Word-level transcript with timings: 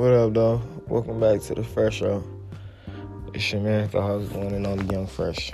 What 0.00 0.12
up, 0.12 0.32
though? 0.32 0.62
Welcome 0.88 1.20
back 1.20 1.42
to 1.42 1.54
the 1.54 1.62
Fresh 1.62 1.96
Show. 1.96 2.24
It's 3.34 3.52
your 3.52 3.60
man, 3.60 3.90
the 3.90 4.00
host, 4.00 4.32
one 4.32 4.54
and 4.54 4.66
only 4.66 4.86
Young 4.90 5.06
Fresh. 5.06 5.52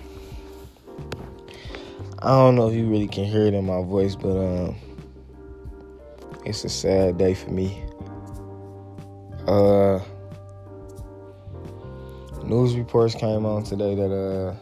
I 2.20 2.28
don't 2.28 2.54
know 2.54 2.68
if 2.68 2.74
you 2.76 2.88
really 2.88 3.08
can 3.08 3.24
hear 3.24 3.42
it 3.46 3.54
in 3.54 3.66
my 3.66 3.82
voice, 3.82 4.14
but 4.14 4.38
um, 4.38 4.76
it's 6.44 6.62
a 6.62 6.68
sad 6.68 7.18
day 7.18 7.34
for 7.34 7.50
me. 7.50 7.82
Uh, 9.48 9.98
news 12.44 12.76
reports 12.76 13.16
came 13.16 13.44
on 13.44 13.64
today 13.64 13.96
that 13.96 14.12
uh, 14.12 14.54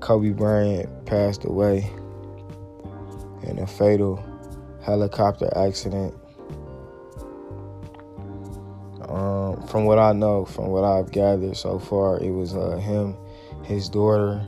Kobe 0.00 0.30
Bryant 0.30 1.04
passed 1.04 1.44
away 1.44 1.90
in 3.42 3.58
a 3.58 3.66
fatal 3.66 4.24
helicopter 4.82 5.52
accident. 5.54 6.14
From 9.74 9.86
what 9.86 9.98
I 9.98 10.12
know, 10.12 10.44
from 10.44 10.68
what 10.68 10.84
I've 10.84 11.10
gathered 11.10 11.56
so 11.56 11.80
far, 11.80 12.20
it 12.20 12.30
was 12.30 12.54
uh, 12.54 12.76
him, 12.76 13.16
his 13.64 13.88
daughter, 13.88 14.46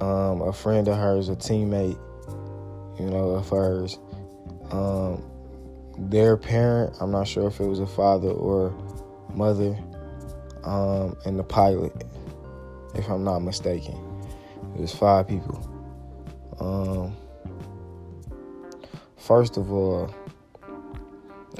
um, 0.00 0.42
a 0.42 0.52
friend 0.52 0.88
of 0.88 0.96
hers, 0.96 1.28
a 1.28 1.36
teammate, 1.36 1.96
you 2.98 3.06
know, 3.06 3.30
of 3.30 3.48
hers, 3.48 3.96
um, 4.72 5.22
their 5.96 6.36
parent. 6.36 6.96
I'm 7.00 7.12
not 7.12 7.28
sure 7.28 7.46
if 7.46 7.60
it 7.60 7.66
was 7.66 7.78
a 7.78 7.86
father 7.86 8.30
or 8.30 8.74
mother, 9.34 9.78
um, 10.64 11.16
and 11.24 11.38
the 11.38 11.44
pilot, 11.44 11.92
if 12.96 13.08
I'm 13.08 13.22
not 13.22 13.38
mistaken. 13.38 13.94
It 14.74 14.80
was 14.80 14.92
five 14.92 15.28
people. 15.28 15.62
Um, 16.58 17.16
first 19.16 19.56
of 19.56 19.70
all, 19.70 20.12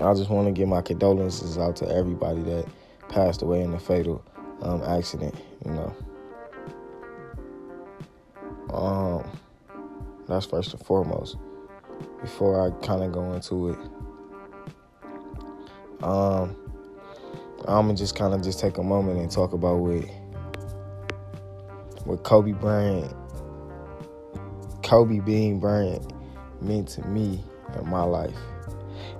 I 0.00 0.14
just 0.14 0.30
want 0.30 0.46
to 0.46 0.52
give 0.52 0.68
my 0.68 0.80
condolences 0.80 1.58
out 1.58 1.74
to 1.76 1.88
everybody 1.88 2.40
that 2.42 2.66
passed 3.08 3.42
away 3.42 3.62
in 3.62 3.72
the 3.72 3.80
fatal 3.80 4.24
um, 4.62 4.82
accident. 4.84 5.34
You 5.64 5.72
know, 5.72 5.96
um, 8.72 9.38
that's 10.28 10.46
first 10.46 10.72
and 10.72 10.84
foremost. 10.84 11.36
Before 12.20 12.64
I 12.64 12.70
kind 12.86 13.02
of 13.02 13.10
go 13.10 13.32
into 13.32 13.70
it, 13.70 13.78
um, 16.02 16.56
I'm 17.66 17.86
gonna 17.86 17.94
just 17.94 18.14
kind 18.14 18.34
of 18.34 18.42
just 18.42 18.60
take 18.60 18.78
a 18.78 18.82
moment 18.82 19.18
and 19.18 19.30
talk 19.30 19.52
about 19.52 19.78
what 19.78 20.04
what 22.04 22.22
Kobe 22.22 22.52
Bryant, 22.52 23.12
Kobe 24.84 25.18
Bean 25.18 25.58
Bryant 25.58 26.12
meant 26.62 26.88
to 26.90 27.02
me 27.08 27.42
in 27.76 27.88
my 27.88 28.02
life. 28.02 28.36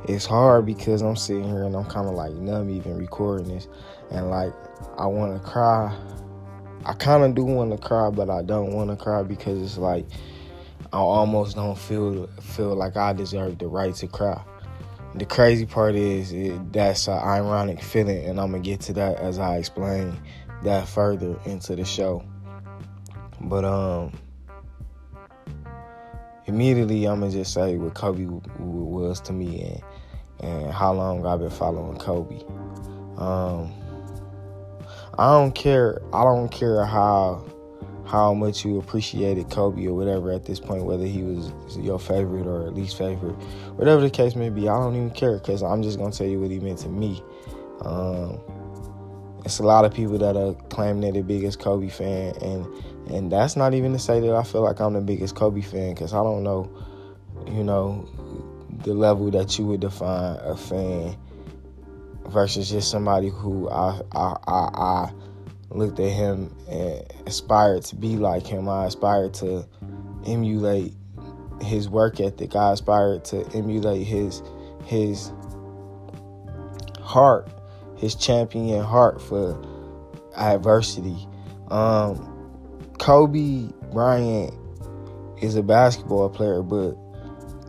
It's 0.04 0.24
hard 0.24 0.64
because 0.64 1.02
I'm 1.02 1.16
sitting 1.16 1.44
here 1.44 1.64
and 1.64 1.74
I'm 1.74 1.84
kind 1.84 2.08
of 2.08 2.14
like 2.14 2.32
numb 2.32 2.70
even 2.70 2.96
recording 2.96 3.48
this, 3.48 3.68
and 4.10 4.30
like 4.30 4.52
I 4.96 5.06
want 5.06 5.34
to 5.34 5.48
cry. 5.48 5.96
I 6.84 6.92
kind 6.94 7.24
of 7.24 7.34
do 7.34 7.44
want 7.44 7.72
to 7.72 7.78
cry, 7.78 8.10
but 8.10 8.30
I 8.30 8.42
don't 8.42 8.72
want 8.72 8.90
to 8.90 8.96
cry 8.96 9.22
because 9.22 9.60
it's 9.60 9.76
like 9.76 10.06
I 10.92 10.98
almost 10.98 11.56
don't 11.56 11.76
feel 11.76 12.28
feel 12.40 12.74
like 12.74 12.96
I 12.96 13.12
deserve 13.12 13.58
the 13.58 13.66
right 13.66 13.94
to 13.96 14.06
cry. 14.06 14.42
The 15.14 15.26
crazy 15.26 15.66
part 15.66 15.94
is 15.94 16.32
it, 16.32 16.72
that's 16.72 17.08
an 17.08 17.18
ironic 17.18 17.82
feeling, 17.82 18.24
and 18.24 18.40
I'm 18.40 18.52
gonna 18.52 18.62
get 18.62 18.80
to 18.82 18.92
that 18.94 19.18
as 19.18 19.38
I 19.38 19.56
explain 19.56 20.16
that 20.62 20.88
further 20.88 21.38
into 21.44 21.76
the 21.76 21.84
show. 21.84 22.22
But 23.40 23.64
um, 23.64 24.12
immediately 26.48 27.06
I'm 27.06 27.20
gonna 27.20 27.30
just 27.30 27.52
say 27.52 27.76
what 27.76 27.94
Kobe 27.94 28.24
w- 28.24 28.40
w- 28.40 28.84
was 28.84 29.20
to 29.22 29.32
me 29.32 29.62
and 29.62 29.82
and 30.40 30.72
how 30.72 30.92
long 30.92 31.24
I've 31.26 31.40
been 31.40 31.50
following 31.50 31.98
Kobe. 31.98 32.40
Um, 33.16 33.72
I 35.18 35.32
don't 35.32 35.52
care. 35.52 36.00
I 36.12 36.24
don't 36.24 36.48
care 36.48 36.84
how 36.84 37.44
how 38.06 38.32
much 38.32 38.64
you 38.64 38.78
appreciated 38.78 39.50
Kobe 39.50 39.86
or 39.86 39.94
whatever 39.94 40.32
at 40.32 40.46
this 40.46 40.58
point, 40.58 40.84
whether 40.84 41.04
he 41.04 41.22
was 41.22 41.52
your 41.76 41.98
favorite 41.98 42.46
or 42.46 42.70
least 42.70 42.96
favorite, 42.96 43.34
whatever 43.76 44.00
the 44.00 44.10
case 44.10 44.34
may 44.34 44.48
be. 44.48 44.68
I 44.68 44.78
don't 44.78 44.96
even 44.96 45.10
care 45.10 45.34
because 45.38 45.62
I'm 45.62 45.82
just 45.82 45.98
gonna 45.98 46.12
tell 46.12 46.26
you 46.26 46.40
what 46.40 46.50
he 46.50 46.58
meant 46.58 46.78
to 46.80 46.88
me. 46.88 47.22
Um, 47.82 48.40
it's 49.44 49.58
a 49.58 49.64
lot 49.64 49.84
of 49.84 49.92
people 49.92 50.18
that 50.18 50.36
are 50.36 50.54
claiming 50.68 51.02
they're 51.02 51.12
the 51.12 51.22
biggest 51.22 51.58
Kobe 51.58 51.88
fan, 51.88 52.34
and 52.40 52.66
and 53.10 53.32
that's 53.32 53.56
not 53.56 53.74
even 53.74 53.92
to 53.92 53.98
say 53.98 54.20
that 54.20 54.34
I 54.34 54.42
feel 54.42 54.62
like 54.62 54.80
I'm 54.80 54.94
the 54.94 55.00
biggest 55.00 55.34
Kobe 55.34 55.60
fan 55.60 55.94
because 55.94 56.12
I 56.12 56.22
don't 56.22 56.42
know, 56.42 56.70
you 57.46 57.64
know, 57.64 58.08
the 58.84 58.94
level 58.94 59.30
that 59.30 59.58
you 59.58 59.66
would 59.66 59.80
define 59.80 60.36
a 60.36 60.56
fan 60.56 61.16
versus 62.26 62.70
just 62.70 62.90
somebody 62.90 63.28
who 63.28 63.68
I 63.70 64.00
I 64.12 64.36
I, 64.46 64.70
I 64.74 65.12
looked 65.70 66.00
at 66.00 66.10
him 66.10 66.54
and 66.68 67.02
aspired 67.26 67.84
to 67.84 67.96
be 67.96 68.16
like 68.16 68.46
him. 68.46 68.68
I 68.68 68.86
aspired 68.86 69.34
to 69.34 69.66
emulate 70.26 70.94
his 71.60 71.88
work 71.88 72.20
ethic. 72.20 72.54
I 72.54 72.72
aspired 72.72 73.24
to 73.26 73.46
emulate 73.54 74.06
his 74.06 74.42
his 74.84 75.32
heart, 77.00 77.48
his 77.96 78.14
champion 78.14 78.84
heart 78.84 79.20
for 79.20 79.60
adversity. 80.36 81.26
Um, 81.68 82.37
Kobe 82.98 83.68
Bryant 83.92 84.54
is 85.40 85.56
a 85.56 85.62
basketball 85.62 86.28
player, 86.28 86.62
but 86.62 86.94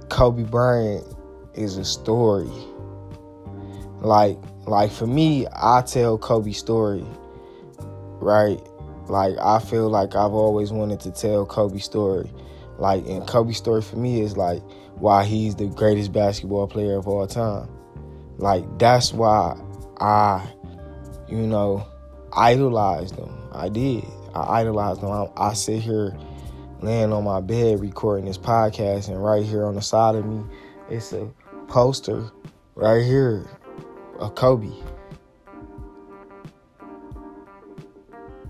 Kobe 0.09 0.43
Bryant 0.43 1.05
is 1.53 1.77
a 1.77 1.85
story. 1.85 2.49
Like 4.01 4.37
like 4.65 4.91
for 4.91 5.07
me, 5.07 5.47
I 5.53 5.81
tell 5.81 6.17
Kobe's 6.17 6.57
story, 6.57 7.05
right? 8.19 8.59
Like 9.07 9.35
I 9.41 9.59
feel 9.59 9.89
like 9.89 10.15
I've 10.15 10.33
always 10.33 10.71
wanted 10.71 10.99
to 11.01 11.11
tell 11.11 11.45
Kobe's 11.45 11.83
story. 11.83 12.31
Like 12.77 13.05
and 13.07 13.27
Kobe's 13.27 13.57
story 13.57 13.81
for 13.81 13.97
me 13.97 14.21
is 14.21 14.37
like 14.37 14.61
why 14.95 15.25
he's 15.25 15.55
the 15.55 15.67
greatest 15.67 16.11
basketball 16.11 16.67
player 16.67 16.97
of 16.97 17.07
all 17.07 17.27
time. 17.27 17.69
Like 18.37 18.63
that's 18.79 19.13
why 19.13 19.59
I, 19.99 20.47
you 21.27 21.45
know, 21.45 21.85
idolized 22.33 23.15
him. 23.15 23.35
I 23.51 23.69
did. 23.69 24.05
I 24.35 24.61
idolize 24.61 24.99
him. 24.99 25.09
I, 25.09 25.27
I 25.37 25.53
sit 25.53 25.81
here 25.81 26.17
laying 26.81 27.11
on 27.11 27.23
my 27.23 27.41
bed 27.41 27.79
recording 27.79 28.25
this 28.25 28.37
podcast, 28.37 29.09
and 29.09 29.23
right 29.23 29.43
here 29.43 29.65
on 29.65 29.75
the 29.75 29.81
side 29.81 30.15
of 30.15 30.25
me, 30.25 30.43
it's 30.89 31.13
a 31.13 31.29
poster 31.67 32.31
right 32.75 33.03
here 33.03 33.45
of 34.19 34.35
Kobe. 34.35 34.71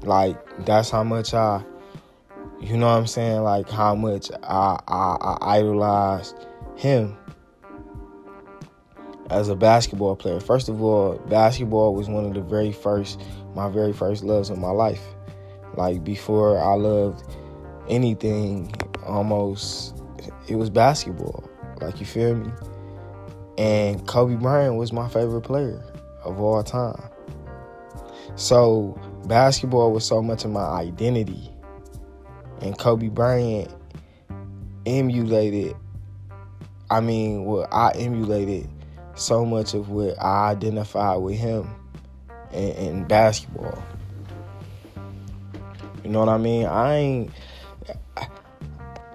Like 0.04 0.66
that's 0.66 0.90
how 0.90 1.04
much 1.04 1.34
I, 1.34 1.64
you 2.62 2.78
know 2.78 2.88
what 2.88 2.94
I'm 2.94 3.08
saying? 3.08 3.42
Like 3.44 3.70
how 3.70 3.96
much 3.96 4.32
I 4.44 4.80
I, 4.88 5.18
I 5.22 5.58
idolized 5.58 6.48
him 6.76 7.18
as 9.30 9.50
a 9.50 9.56
basketball 9.56 10.16
player. 10.16 10.40
First 10.40 10.70
of 10.70 10.82
all, 10.82 11.18
basketball 11.28 11.94
was 11.94 12.08
one 12.10 12.26
of 12.26 12.34
the 12.34 12.42
very 12.42 12.72
first, 12.72 13.22
my 13.56 13.70
very 13.70 13.94
first 13.94 14.24
loves 14.24 14.50
in 14.50 14.60
my 14.60 14.72
life. 14.72 15.02
Like 15.80 16.04
before 16.04 16.60
I 16.62 16.74
loved 16.74 17.24
anything, 17.88 18.76
almost 19.06 19.98
it 20.50 20.58
was 20.58 20.70
basketball. 20.70 21.50
Like 21.80 22.02
you 22.02 22.06
feel 22.06 22.36
me? 22.36 22.52
And 23.58 24.06
Kobe 24.06 24.36
Bryant 24.36 24.76
was 24.76 24.92
my 24.92 25.08
favorite 25.08 25.44
player 25.44 25.82
of 26.26 26.38
all 26.42 26.62
time. 26.64 27.02
So 28.36 29.00
basketball 29.28 29.94
was 29.94 30.06
so 30.06 30.22
much 30.22 30.44
of 30.44 30.52
my 30.52 30.66
identity. 30.66 31.50
And 32.62 32.78
Kobe 32.78 33.08
Bryant 33.08 33.74
emulated 34.86 35.78
I 36.92 37.00
mean, 37.00 37.46
well, 37.46 37.70
I 37.72 37.92
emulated 37.96 38.68
so 39.16 39.46
much 39.46 39.74
of 39.76 39.92
what 39.92 40.22
I 40.22 40.50
identified 40.50 41.22
with 41.22 41.38
him 41.38 41.74
in, 42.52 42.72
in, 42.72 43.04
basketball. 43.06 43.82
You 46.10 46.14
know 46.14 46.22
what 46.22 46.30
I 46.30 46.40
mean? 46.40 46.66
I 46.66 46.96
ain't. 46.96 47.32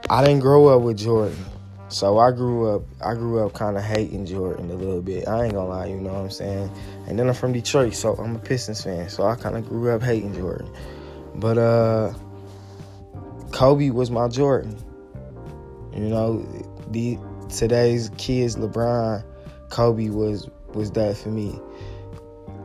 I 0.09 0.25
didn't 0.25 0.39
grow 0.39 0.69
up 0.69 0.83
with 0.83 0.97
Jordan, 0.97 1.45
so 1.89 2.19
I 2.19 2.31
grew 2.31 2.73
up. 2.73 2.83
I 3.05 3.15
grew 3.15 3.45
up 3.45 3.53
kind 3.53 3.77
of 3.77 3.83
hating 3.83 4.27
Jordan 4.27 4.71
a 4.71 4.75
little 4.75 5.03
bit. 5.03 5.27
I 5.27 5.43
ain't 5.43 5.55
gonna 5.55 5.69
lie, 5.69 5.87
you 5.87 5.97
know 5.97 6.13
what 6.13 6.21
I'm 6.21 6.31
saying? 6.31 6.71
And 7.09 7.19
then 7.19 7.27
I'm 7.27 7.35
from 7.35 7.53
Detroit, 7.53 7.95
so 7.95 8.15
I'm 8.15 8.37
a 8.37 8.39
Pistons 8.39 8.85
fan. 8.85 9.09
So 9.09 9.27
I 9.27 9.35
kind 9.35 9.57
of 9.57 9.69
grew 9.69 9.91
up 9.91 10.05
hating 10.05 10.35
Jordan. 10.35 10.73
But 11.35 11.59
uh, 11.59 12.15
Kobe 13.51 13.91
was 13.91 14.13
my 14.13 14.29
Jordan. 14.29 14.79
You 15.93 16.11
know, 16.11 16.47
the 16.93 17.19
today's 17.49 18.09
kids, 18.19 18.55
LeBron 18.55 19.25
Kobe 19.71 20.11
was 20.11 20.49
was 20.75 20.93
that 20.93 21.17
for 21.17 21.31
me. 21.31 21.59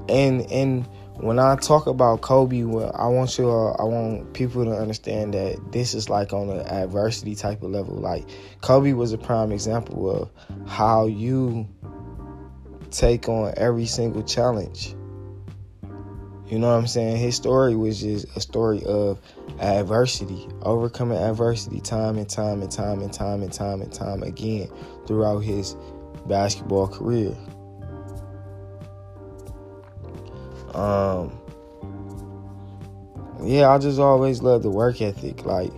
And 0.07 0.41
and 0.51 0.87
when 1.21 1.37
I 1.37 1.55
talk 1.57 1.87
about 1.87 2.21
Kobe, 2.21 2.63
well, 2.63 2.95
I 2.95 3.07
want 3.07 3.37
you, 3.37 3.49
uh, 3.49 3.73
I 3.73 3.83
want 3.83 4.33
people 4.33 4.63
to 4.63 4.71
understand 4.71 5.33
that 5.33 5.71
this 5.71 5.93
is 5.93 6.09
like 6.09 6.31
on 6.31 6.49
an 6.49 6.65
adversity 6.67 7.35
type 7.35 7.61
of 7.61 7.71
level. 7.71 7.95
Like 7.95 8.25
Kobe 8.61 8.93
was 8.93 9.11
a 9.11 9.17
prime 9.17 9.51
example 9.51 10.09
of 10.09 10.31
how 10.67 11.07
you 11.07 11.67
take 12.91 13.27
on 13.27 13.53
every 13.57 13.85
single 13.85 14.23
challenge. 14.23 14.95
You 16.47 16.57
know 16.57 16.67
what 16.67 16.79
I'm 16.79 16.87
saying? 16.87 17.17
His 17.17 17.35
story 17.35 17.75
was 17.75 17.99
just 17.99 18.25
a 18.35 18.39
story 18.39 18.83
of 18.85 19.19
adversity, 19.59 20.47
overcoming 20.61 21.17
adversity 21.17 21.81
time 21.81 22.17
and 22.17 22.29
time 22.29 22.61
and 22.61 22.71
time 22.71 23.01
and 23.01 23.13
time 23.13 23.43
and 23.43 23.53
time 23.53 23.81
and 23.81 23.93
time 23.93 24.23
again 24.23 24.69
throughout 25.05 25.39
his 25.39 25.75
basketball 26.25 26.87
career. 26.87 27.35
Um 30.75 31.39
yeah, 33.43 33.69
I 33.69 33.77
just 33.77 33.99
always 33.99 34.41
love 34.41 34.63
the 34.63 34.69
work 34.69 35.01
ethic, 35.01 35.45
like 35.45 35.71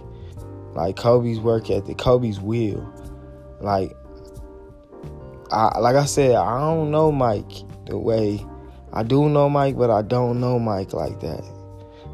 like 0.73 0.95
Kobe's 0.95 1.39
work 1.39 1.69
ethic, 1.69 1.97
Kobe's 1.97 2.39
will. 2.39 2.91
Like 3.59 3.93
I 5.51 5.77
like 5.79 5.95
I 5.95 6.05
said, 6.05 6.35
I 6.35 6.59
don't 6.59 6.91
know 6.91 7.11
Mike 7.11 7.51
the 7.85 7.97
way 7.97 8.45
I 8.93 9.03
do 9.03 9.29
know 9.29 9.49
Mike, 9.49 9.77
but 9.77 9.89
I 9.89 10.01
don't 10.01 10.39
know 10.39 10.59
Mike 10.59 10.93
like 10.93 11.19
that. 11.21 11.43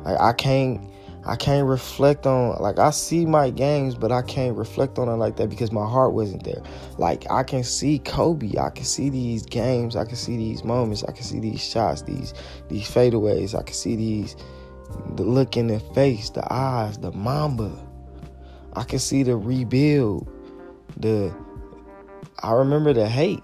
Like 0.03 0.19
I 0.19 0.33
can't 0.33 0.81
I 1.27 1.35
can't 1.35 1.67
reflect 1.67 2.25
on 2.25 2.57
like 2.61 2.79
I 2.79 2.91
see 2.91 3.25
my 3.25 3.49
games, 3.49 3.95
but 3.95 4.13
I 4.13 4.21
can't 4.21 4.55
reflect 4.55 4.97
on 4.97 5.09
it 5.09 5.17
like 5.17 5.35
that 5.35 5.49
because 5.49 5.73
my 5.73 5.85
heart 5.85 6.13
wasn't 6.13 6.45
there. 6.45 6.63
Like 6.97 7.29
I 7.29 7.43
can 7.43 7.65
see 7.65 7.99
Kobe, 7.99 8.57
I 8.57 8.69
can 8.69 8.85
see 8.85 9.09
these 9.09 9.45
games, 9.45 9.97
I 9.97 10.05
can 10.05 10.15
see 10.15 10.37
these 10.37 10.63
moments, 10.63 11.03
I 11.03 11.11
can 11.11 11.23
see 11.23 11.41
these 11.41 11.61
shots, 11.61 12.03
these 12.03 12.33
these 12.69 12.89
fadeaways, 12.89 13.59
I 13.59 13.63
can 13.63 13.73
see 13.73 13.97
these 13.97 14.37
the 15.15 15.23
look 15.23 15.57
in 15.57 15.67
the 15.67 15.81
face, 15.81 16.29
the 16.29 16.47
eyes, 16.51 16.97
the 16.97 17.11
mamba. 17.11 17.77
I 18.73 18.83
can 18.83 18.99
see 18.99 19.23
the 19.23 19.35
rebuild, 19.35 20.29
the 20.95 21.35
I 22.41 22.53
remember 22.53 22.93
the 22.93 23.09
hate 23.09 23.43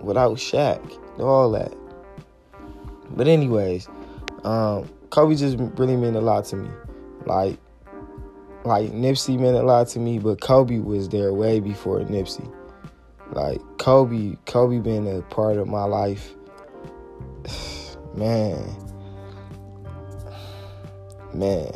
without 0.00 0.38
Shaq, 0.38 1.20
all 1.20 1.52
that. 1.52 1.72
But 3.10 3.28
anyways, 3.28 3.88
um, 4.42 4.90
Kobe 5.10 5.36
just 5.36 5.58
really 5.78 5.96
meant 5.96 6.16
a 6.16 6.20
lot 6.20 6.46
to 6.46 6.56
me. 6.56 6.68
Like, 7.26 7.58
like 8.64 8.92
Nipsey 8.92 9.38
meant 9.38 9.56
a 9.56 9.62
lot 9.62 9.88
to 9.88 9.98
me, 9.98 10.18
but 10.18 10.40
Kobe 10.40 10.78
was 10.78 11.08
there 11.08 11.32
way 11.32 11.60
before 11.60 12.00
Nipsey. 12.00 12.52
Like 13.32 13.60
Kobe, 13.78 14.36
Kobe 14.46 14.78
been 14.78 15.06
a 15.06 15.22
part 15.22 15.56
of 15.56 15.68
my 15.68 15.84
life. 15.84 16.34
Man, 18.14 18.76
man. 21.34 21.72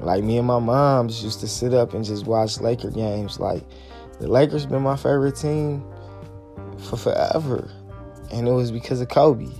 Like 0.00 0.24
me 0.24 0.38
and 0.38 0.46
my 0.46 0.58
moms 0.58 1.22
used 1.22 1.40
to 1.40 1.48
sit 1.48 1.74
up 1.74 1.92
and 1.92 2.04
just 2.04 2.26
watch 2.26 2.60
Laker 2.60 2.90
games. 2.90 3.38
Like 3.38 3.62
the 4.18 4.28
Lakers 4.28 4.66
been 4.66 4.82
my 4.82 4.96
favorite 4.96 5.36
team 5.36 5.84
for 6.78 6.96
forever. 6.96 7.70
And 8.32 8.48
it 8.48 8.52
was 8.52 8.70
because 8.70 9.00
of 9.00 9.08
Kobe. 9.08 9.50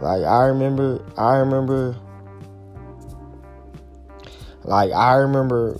Like 0.00 0.22
I 0.22 0.44
remember 0.44 1.04
I 1.16 1.36
remember 1.36 1.96
like 4.64 4.92
I 4.92 5.14
remember 5.16 5.78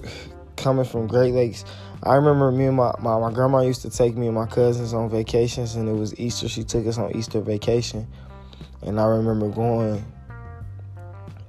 coming 0.57 0.85
from 0.85 1.07
Great 1.07 1.35
Lakes. 1.35 1.65
I 2.03 2.17
remember 2.17 2.51
me 2.51 2.67
and 2.67 2.77
my, 2.77 2.93
my, 2.99 3.19
my 3.19 3.33
grandma 3.33 3.61
used 3.61 3.83
to 3.83 3.91
take 3.91 4.17
me 4.17 4.27
and 4.27 4.35
my 4.35 4.47
cousins 4.47 4.93
on 4.93 5.09
vacations 5.09 5.77
and 5.77 5.89
it 5.89 5.93
was 5.93 6.19
Easter. 6.19 6.49
She 6.49 6.65
took 6.65 6.87
us 6.87 6.99
on 6.99 7.15
Easter 7.17 7.41
vacation. 7.41 8.09
And 8.83 8.99
I 8.99 9.07
remember 9.07 9.49
going 9.49 10.05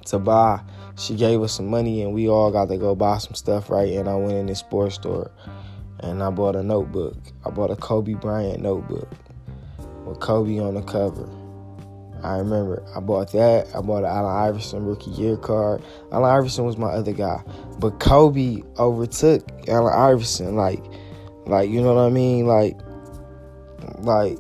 to 0.05 0.19
buy 0.19 0.61
she 0.97 1.15
gave 1.15 1.41
us 1.41 1.53
some 1.53 1.67
money 1.67 2.03
and 2.03 2.13
we 2.13 2.29
all 2.29 2.51
got 2.51 2.69
to 2.69 2.77
go 2.77 2.95
buy 2.95 3.17
some 3.17 3.33
stuff, 3.33 3.69
right? 3.69 3.93
And 3.93 4.07
I 4.07 4.15
went 4.15 4.33
in 4.33 4.45
this 4.45 4.59
sports 4.59 4.95
store 4.95 5.31
and 5.99 6.21
I 6.21 6.29
bought 6.29 6.55
a 6.55 6.63
notebook. 6.63 7.17
I 7.45 7.49
bought 7.49 7.71
a 7.71 7.75
Kobe 7.75 8.13
Bryant 8.13 8.61
notebook 8.61 9.09
with 10.05 10.19
Kobe 10.19 10.59
on 10.59 10.75
the 10.75 10.81
cover. 10.83 11.27
I 12.23 12.37
remember 12.37 12.83
I 12.95 13.01
bought 13.01 13.33
that. 13.33 13.67
I 13.75 13.81
bought 13.81 14.05
an 14.05 14.05
Allen 14.05 14.47
Iverson 14.47 14.85
rookie 14.85 15.11
year 15.11 15.35
card. 15.35 15.83
Allen 16.11 16.31
Iverson 16.31 16.63
was 16.63 16.77
my 16.77 16.87
other 16.87 17.11
guy, 17.11 17.43
but 17.79 17.99
Kobe 17.99 18.63
overtook 18.79 19.45
Allen 19.67 19.93
Iverson. 19.93 20.55
Like, 20.55 20.83
like 21.45 21.69
you 21.69 21.81
know 21.81 21.93
what 21.93 22.01
I 22.01 22.09
mean? 22.09 22.47
Like, 22.47 22.79
like 23.99 24.39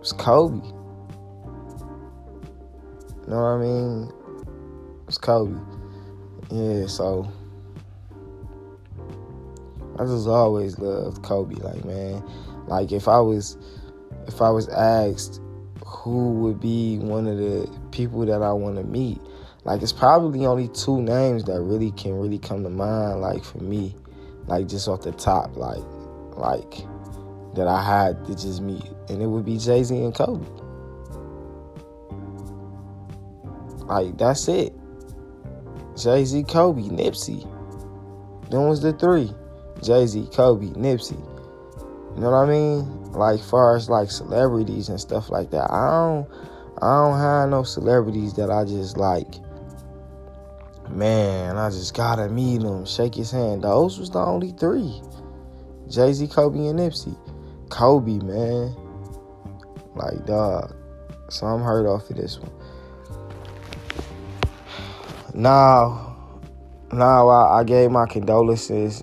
it's 0.00 0.12
Kobe. 0.12 0.66
You 3.22 3.30
know 3.30 3.36
what 3.36 3.44
I 3.46 3.58
mean? 3.58 4.12
It's 5.06 5.18
Kobe. 5.18 5.56
Yeah, 6.50 6.86
so 6.88 7.30
I 9.98 10.04
just 10.04 10.26
always 10.26 10.80
loved 10.80 11.22
Kobe. 11.22 11.54
Like, 11.54 11.84
man, 11.84 12.24
like 12.66 12.90
if 12.90 13.06
I 13.06 13.20
was 13.20 13.56
if 14.26 14.42
I 14.42 14.50
was 14.50 14.68
asked 14.68 15.40
who 15.94 16.32
would 16.32 16.60
be 16.60 16.98
one 16.98 17.26
of 17.26 17.38
the 17.38 17.70
people 17.90 18.26
that 18.26 18.42
I 18.42 18.52
want 18.52 18.76
to 18.76 18.84
meet. 18.84 19.20
Like 19.64 19.82
it's 19.82 19.92
probably 19.92 20.44
only 20.44 20.68
two 20.68 21.00
names 21.00 21.44
that 21.44 21.60
really 21.60 21.90
can 21.92 22.18
really 22.18 22.38
come 22.38 22.62
to 22.64 22.70
mind. 22.70 23.20
Like 23.20 23.44
for 23.44 23.58
me, 23.58 23.94
like 24.46 24.68
just 24.68 24.88
off 24.88 25.02
the 25.02 25.12
top, 25.12 25.56
like 25.56 25.82
like 26.36 26.84
that 27.54 27.68
I 27.68 27.82
had 27.82 28.24
to 28.26 28.32
just 28.34 28.60
meet, 28.60 28.84
and 29.08 29.22
it 29.22 29.26
would 29.26 29.44
be 29.44 29.56
Jay 29.56 29.82
Z 29.82 29.96
and 29.96 30.14
Kobe. 30.14 30.46
Like 33.86 34.18
that's 34.18 34.48
it. 34.48 34.74
Jay 35.96 36.24
Z, 36.24 36.42
Kobe, 36.44 36.82
Nipsey. 36.82 37.42
Them 38.50 38.68
was 38.68 38.82
the 38.82 38.92
three. 38.92 39.32
Jay 39.82 40.06
Z, 40.06 40.28
Kobe, 40.32 40.66
Nipsey. 40.70 41.33
You 42.14 42.20
know 42.20 42.30
what 42.30 42.36
I 42.36 42.46
mean? 42.46 43.04
like 43.14 43.40
far 43.40 43.76
as 43.76 43.88
like 43.88 44.10
celebrities 44.10 44.88
and 44.88 45.00
stuff 45.00 45.30
like 45.30 45.50
that. 45.50 45.70
I 45.70 45.86
don't 45.90 46.28
I 46.82 47.02
don't 47.02 47.18
have 47.18 47.48
no 47.48 47.62
celebrities 47.62 48.34
that 48.34 48.50
I 48.50 48.64
just 48.64 48.96
like 48.96 49.34
man, 50.90 51.56
I 51.56 51.70
just 51.70 51.94
gotta 51.94 52.28
meet 52.28 52.62
him, 52.62 52.84
shake 52.84 53.14
his 53.14 53.30
hand. 53.30 53.64
Those 53.64 53.98
was 53.98 54.10
the 54.10 54.18
only 54.18 54.52
three. 54.52 55.00
Jay-Z, 55.88 56.28
Kobe, 56.28 56.58
and 56.66 56.78
Nipsey. 56.78 57.16
Kobe, 57.68 58.18
man. 58.18 58.74
Like 59.94 60.26
dog. 60.26 60.74
So 61.30 61.46
I'm 61.46 61.62
hurt 61.62 61.86
off 61.86 62.10
of 62.10 62.16
this 62.16 62.38
one. 62.38 62.52
Now, 65.34 66.16
now 66.92 67.28
I, 67.28 67.60
I 67.60 67.64
gave 67.64 67.90
my 67.90 68.06
condolences 68.06 69.02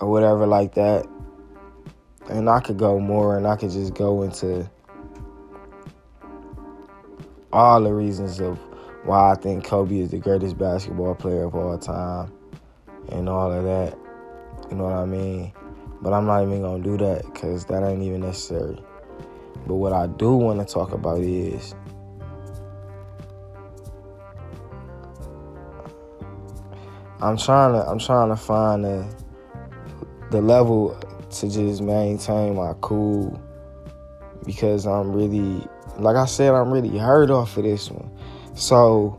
or 0.00 0.10
whatever 0.10 0.46
like 0.46 0.74
that 0.74 1.06
and 2.28 2.48
I 2.48 2.60
could 2.60 2.78
go 2.78 2.98
more 2.98 3.36
and 3.36 3.46
I 3.46 3.56
could 3.56 3.70
just 3.70 3.94
go 3.94 4.22
into 4.22 4.68
all 7.52 7.82
the 7.82 7.92
reasons 7.92 8.40
of 8.40 8.58
why 9.04 9.32
I 9.32 9.34
think 9.34 9.64
Kobe 9.64 9.98
is 9.98 10.10
the 10.10 10.18
greatest 10.18 10.58
basketball 10.58 11.14
player 11.14 11.44
of 11.44 11.54
all 11.54 11.78
time 11.78 12.32
and 13.10 13.28
all 13.28 13.52
of 13.52 13.64
that. 13.64 13.98
You 14.70 14.76
know 14.76 14.84
what 14.84 14.94
I 14.94 15.04
mean? 15.04 15.52
But 16.00 16.12
I'm 16.12 16.26
not 16.26 16.42
even 16.42 16.62
going 16.62 16.82
to 16.82 16.88
do 16.88 16.96
that 17.04 17.24
because 17.26 17.64
that 17.66 17.82
ain't 17.82 18.02
even 18.02 18.22
necessary. 18.22 18.78
But 19.66 19.74
what 19.76 19.92
I 19.92 20.06
do 20.06 20.34
want 20.34 20.66
to 20.66 20.72
talk 20.72 20.92
about 20.92 21.20
is 21.20 21.74
I'm 27.20 27.38
trying 27.38 27.72
to 27.72 27.88
I'm 27.88 27.98
trying 27.98 28.28
to 28.28 28.36
find 28.36 28.84
the 28.84 29.14
the 30.30 30.42
level 30.42 30.98
to 31.40 31.48
just 31.48 31.82
maintain 31.82 32.56
my 32.56 32.74
cool 32.80 33.40
because 34.44 34.86
I'm 34.86 35.12
really, 35.12 35.66
like 35.98 36.16
I 36.16 36.26
said, 36.26 36.54
I'm 36.54 36.70
really 36.70 36.96
hurt 36.98 37.30
off 37.30 37.56
of 37.56 37.64
this 37.64 37.90
one. 37.90 38.10
So, 38.54 39.18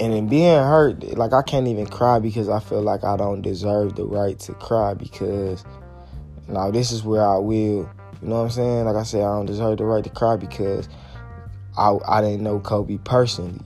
and 0.00 0.12
in 0.12 0.28
being 0.28 0.58
hurt, 0.58 1.02
like 1.16 1.32
I 1.32 1.42
can't 1.42 1.66
even 1.66 1.86
cry 1.86 2.18
because 2.18 2.48
I 2.48 2.60
feel 2.60 2.82
like 2.82 3.04
I 3.04 3.16
don't 3.16 3.42
deserve 3.42 3.96
the 3.96 4.04
right 4.04 4.38
to 4.40 4.54
cry 4.54 4.94
because 4.94 5.64
now 6.48 6.70
this 6.70 6.92
is 6.92 7.02
where 7.02 7.24
I 7.24 7.38
will. 7.38 7.88
You 8.22 8.28
know 8.30 8.36
what 8.36 8.44
I'm 8.44 8.50
saying? 8.50 8.84
Like 8.84 8.96
I 8.96 9.02
said, 9.02 9.22
I 9.22 9.36
don't 9.36 9.46
deserve 9.46 9.78
the 9.78 9.84
right 9.84 10.04
to 10.04 10.10
cry 10.10 10.36
because 10.36 10.88
I 11.76 11.96
I 12.06 12.20
didn't 12.20 12.42
know 12.42 12.60
Kobe 12.60 12.98
personally. 12.98 13.60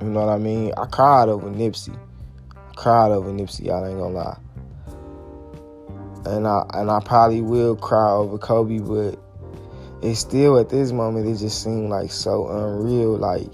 You 0.00 0.08
know 0.08 0.20
what 0.26 0.32
I 0.32 0.38
mean? 0.38 0.72
I 0.76 0.86
cried 0.86 1.28
over 1.28 1.48
Nipsey 1.50 1.98
cried 2.78 3.10
over 3.10 3.30
Nipsey. 3.30 3.70
I 3.70 3.88
ain't 3.88 3.98
gonna 3.98 4.14
lie. 4.14 4.38
And 6.24 6.46
I 6.46 6.64
and 6.74 6.90
I 6.90 7.00
probably 7.00 7.42
will 7.42 7.74
cry 7.74 8.12
over 8.12 8.38
Kobe, 8.38 8.78
but 8.78 9.18
it's 10.00 10.20
still 10.20 10.58
at 10.58 10.68
this 10.68 10.92
moment 10.92 11.26
it 11.26 11.38
just 11.38 11.62
seemed 11.62 11.90
like 11.90 12.12
so 12.12 12.48
unreal. 12.48 13.16
Like 13.16 13.52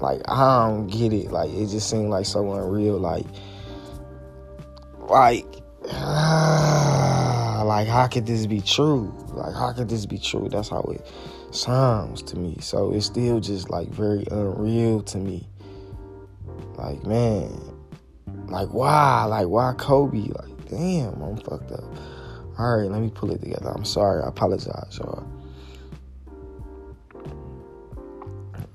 like 0.00 0.20
I 0.28 0.66
don't 0.66 0.88
get 0.88 1.12
it. 1.12 1.30
Like 1.30 1.50
it 1.50 1.68
just 1.68 1.88
seemed 1.88 2.10
like 2.10 2.26
so 2.26 2.52
unreal. 2.52 2.98
Like 2.98 3.26
like 5.02 5.46
like 5.84 7.86
how 7.86 8.08
could 8.10 8.26
this 8.26 8.46
be 8.46 8.60
true? 8.60 9.14
Like 9.28 9.54
how 9.54 9.72
could 9.72 9.88
this 9.88 10.06
be 10.06 10.18
true? 10.18 10.48
That's 10.50 10.70
how 10.70 10.80
it 10.92 11.06
sounds 11.54 12.20
to 12.22 12.36
me. 12.36 12.56
So 12.60 12.92
it's 12.92 13.06
still 13.06 13.38
just 13.38 13.70
like 13.70 13.86
very 13.88 14.24
unreal 14.32 15.02
to 15.02 15.18
me. 15.18 15.46
Like 16.76 17.04
man, 17.04 17.69
like 18.50 18.68
why? 18.68 19.24
Like 19.24 19.48
why 19.48 19.74
Kobe? 19.76 20.18
Like 20.18 20.50
Damn, 20.70 21.20
I'm 21.20 21.36
fucked 21.36 21.72
up. 21.72 21.82
All 22.56 22.78
right, 22.78 22.88
let 22.88 23.00
me 23.00 23.10
pull 23.12 23.32
it 23.32 23.40
together. 23.40 23.72
I'm 23.74 23.84
sorry. 23.84 24.22
I 24.22 24.28
apologize, 24.28 24.98
y'all. 24.98 25.26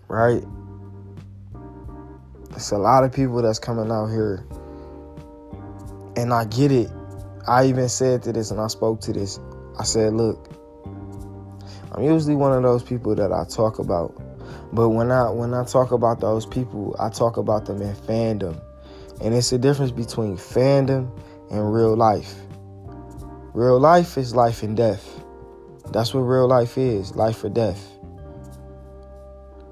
Right? 0.10 0.44
It's 2.52 2.72
a 2.72 2.78
lot 2.78 3.06
of 3.06 3.14
people 3.14 3.42
that's 3.42 3.60
coming 3.60 3.90
out 3.92 4.08
here. 4.08 4.46
And 6.18 6.34
I 6.34 6.46
get 6.46 6.72
it. 6.72 6.92
I 7.48 7.68
even 7.68 7.88
said 7.88 8.24
to 8.24 8.34
this 8.34 8.52
and 8.52 8.60
I 8.60 8.68
spoke 8.68 9.00
to 9.02 9.14
this. 9.14 9.40
I 9.80 9.84
said, 9.84 10.14
look, 10.14 10.50
I'm 11.94 12.04
usually 12.04 12.36
one 12.36 12.52
of 12.52 12.64
those 12.64 12.84
people 12.84 13.16
that 13.16 13.32
I 13.32 13.46
talk 13.46 13.80
about. 13.80 14.22
But 14.74 14.90
when 14.90 15.12
I 15.12 15.30
when 15.30 15.54
I 15.54 15.64
talk 15.64 15.92
about 15.92 16.20
those 16.20 16.46
people, 16.46 16.94
I 17.00 17.10
talk 17.10 17.38
about 17.38 17.66
them 17.66 17.82
in 17.82 17.96
fandom. 17.96 18.60
And 19.22 19.34
it's 19.34 19.50
the 19.50 19.58
difference 19.58 19.92
between 19.92 20.38
fandom 20.38 21.10
and 21.50 21.74
real 21.74 21.96
life. 21.96 22.36
Real 23.54 23.80
life 23.80 24.18
is 24.18 24.36
life 24.36 24.64
and 24.64 24.76
death. 24.76 25.24
That's 25.92 26.14
what 26.14 26.22
real 26.22 26.48
life 26.48 26.78
is, 26.78 27.16
life 27.16 27.44
or 27.44 27.50
death. 27.50 27.92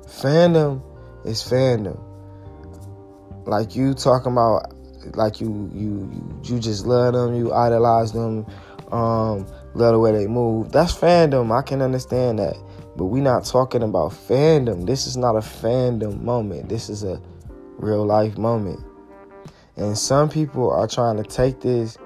Fandom 0.06 0.82
is 1.26 1.42
fandom. 1.42 2.00
Like 3.46 3.76
you 3.76 3.94
talking 3.94 4.32
about 4.32 4.74
like 5.16 5.42
you 5.42 5.70
you 5.74 6.40
you, 6.44 6.60
just 6.60 6.86
love 6.86 7.14
them, 7.14 7.36
you 7.36 7.54
idolize 7.54 8.14
them, 8.14 8.46
um, 8.92 9.46
love 9.74 9.94
the 9.94 10.00
way 10.00 10.14
they 10.14 10.28
move. 10.28 10.72
That's 10.72 10.94
fandom. 10.94 11.52
I 11.52 11.62
can 11.62 11.82
understand 11.82 12.40
that. 12.40 12.56
But 12.96 13.06
we're 13.06 13.24
not 13.24 13.44
talking 13.44 13.84
about 13.84 14.12
fandom. 14.12 14.86
This 14.86 15.08
is 15.08 15.18
not 15.18 15.36
a 15.36 15.40
fandom 15.40 16.22
moment. 16.22 16.70
This 16.70 16.90
is 16.90 17.04
a 17.04 17.20
real 17.78 18.06
life 18.06 18.38
moment. 18.38 18.80
And 19.76 19.98
some 19.98 20.30
people 20.30 20.72
are 20.72 20.88
trying 20.88 21.18
to 21.18 21.24
take 21.24 21.62
this 21.62 21.98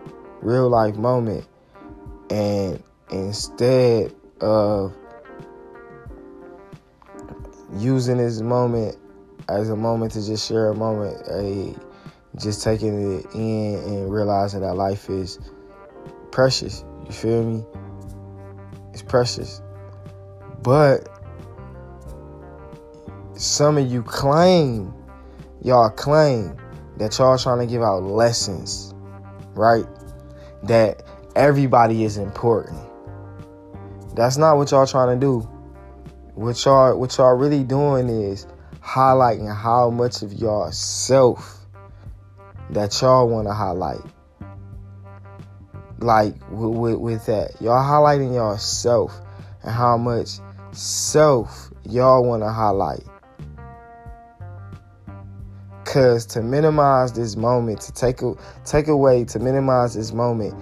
real 0.42 0.70
life 0.70 0.96
moment 0.96 1.48
and 2.30 2.82
instead 3.12 4.14
of 4.42 4.94
using 7.78 8.18
this 8.18 8.42
moment 8.42 8.98
as 9.50 9.70
a 9.70 9.76
moment 9.76 10.12
to 10.14 10.26
just 10.26 10.48
share 10.48 10.70
a 10.70 10.76
moment, 10.76 11.18
a 11.30 11.76
just 12.38 12.64
taking 12.64 13.20
it 13.20 13.26
in 13.34 13.76
and 13.76 14.12
realizing 14.12 14.62
that 14.62 14.76
life 14.76 15.10
is 15.10 15.40
precious. 16.32 16.84
You 17.06 17.12
feel 17.12 17.44
me? 17.44 17.66
It's 18.94 19.02
precious. 19.02 19.62
But 20.62 21.08
some 23.36 23.78
of 23.78 23.90
you 23.90 24.04
claim, 24.04 24.94
y'all 25.64 25.90
claim 25.90 26.56
that 26.98 27.18
y'all 27.18 27.38
trying 27.38 27.60
to 27.60 27.72
give 27.72 27.82
out 27.82 28.04
lessons, 28.04 28.94
right? 29.54 29.86
That 30.64 31.04
everybody 31.36 32.04
is 32.04 32.18
important. 32.18 32.80
That's 34.16 34.38
not 34.38 34.58
what 34.58 34.72
y'all 34.72 34.88
trying 34.88 35.20
to 35.20 35.26
do. 35.26 35.40
What 36.34 36.64
y'all 36.66 36.98
what 37.00 37.18
y'all 37.18 37.36
really 37.36 37.64
doing 37.64 38.10
is 38.10 38.48
highlighting 38.82 39.54
how 39.56 39.90
much 39.90 40.22
of 40.22 40.34
y'all 40.34 40.72
self 40.72 41.58
that 42.72 43.00
y'all 43.02 43.28
want 43.30 43.48
to 43.48 43.54
highlight. 43.54 44.02
Like 46.00 46.36
with, 46.52 46.78
with, 46.78 46.96
with 46.96 47.26
that, 47.26 47.62
y'all 47.62 47.84
highlighting 47.84 48.34
yourself 48.34 49.20
and 49.64 49.72
how 49.72 49.98
much 49.98 50.40
self 50.72 51.72
y'all 51.84 52.24
want 52.24 52.44
to 52.44 52.50
highlight. 52.50 53.04
Cause 55.98 56.28
to 56.28 56.44
minimize 56.44 57.14
this 57.14 57.36
moment, 57.36 57.82
to 57.82 57.92
take 57.92 58.22
a, 58.22 58.36
take 58.66 58.88
away, 58.88 59.26
to 59.26 59.40
minimize 59.40 59.96
this 59.96 60.14
moment, 60.14 60.54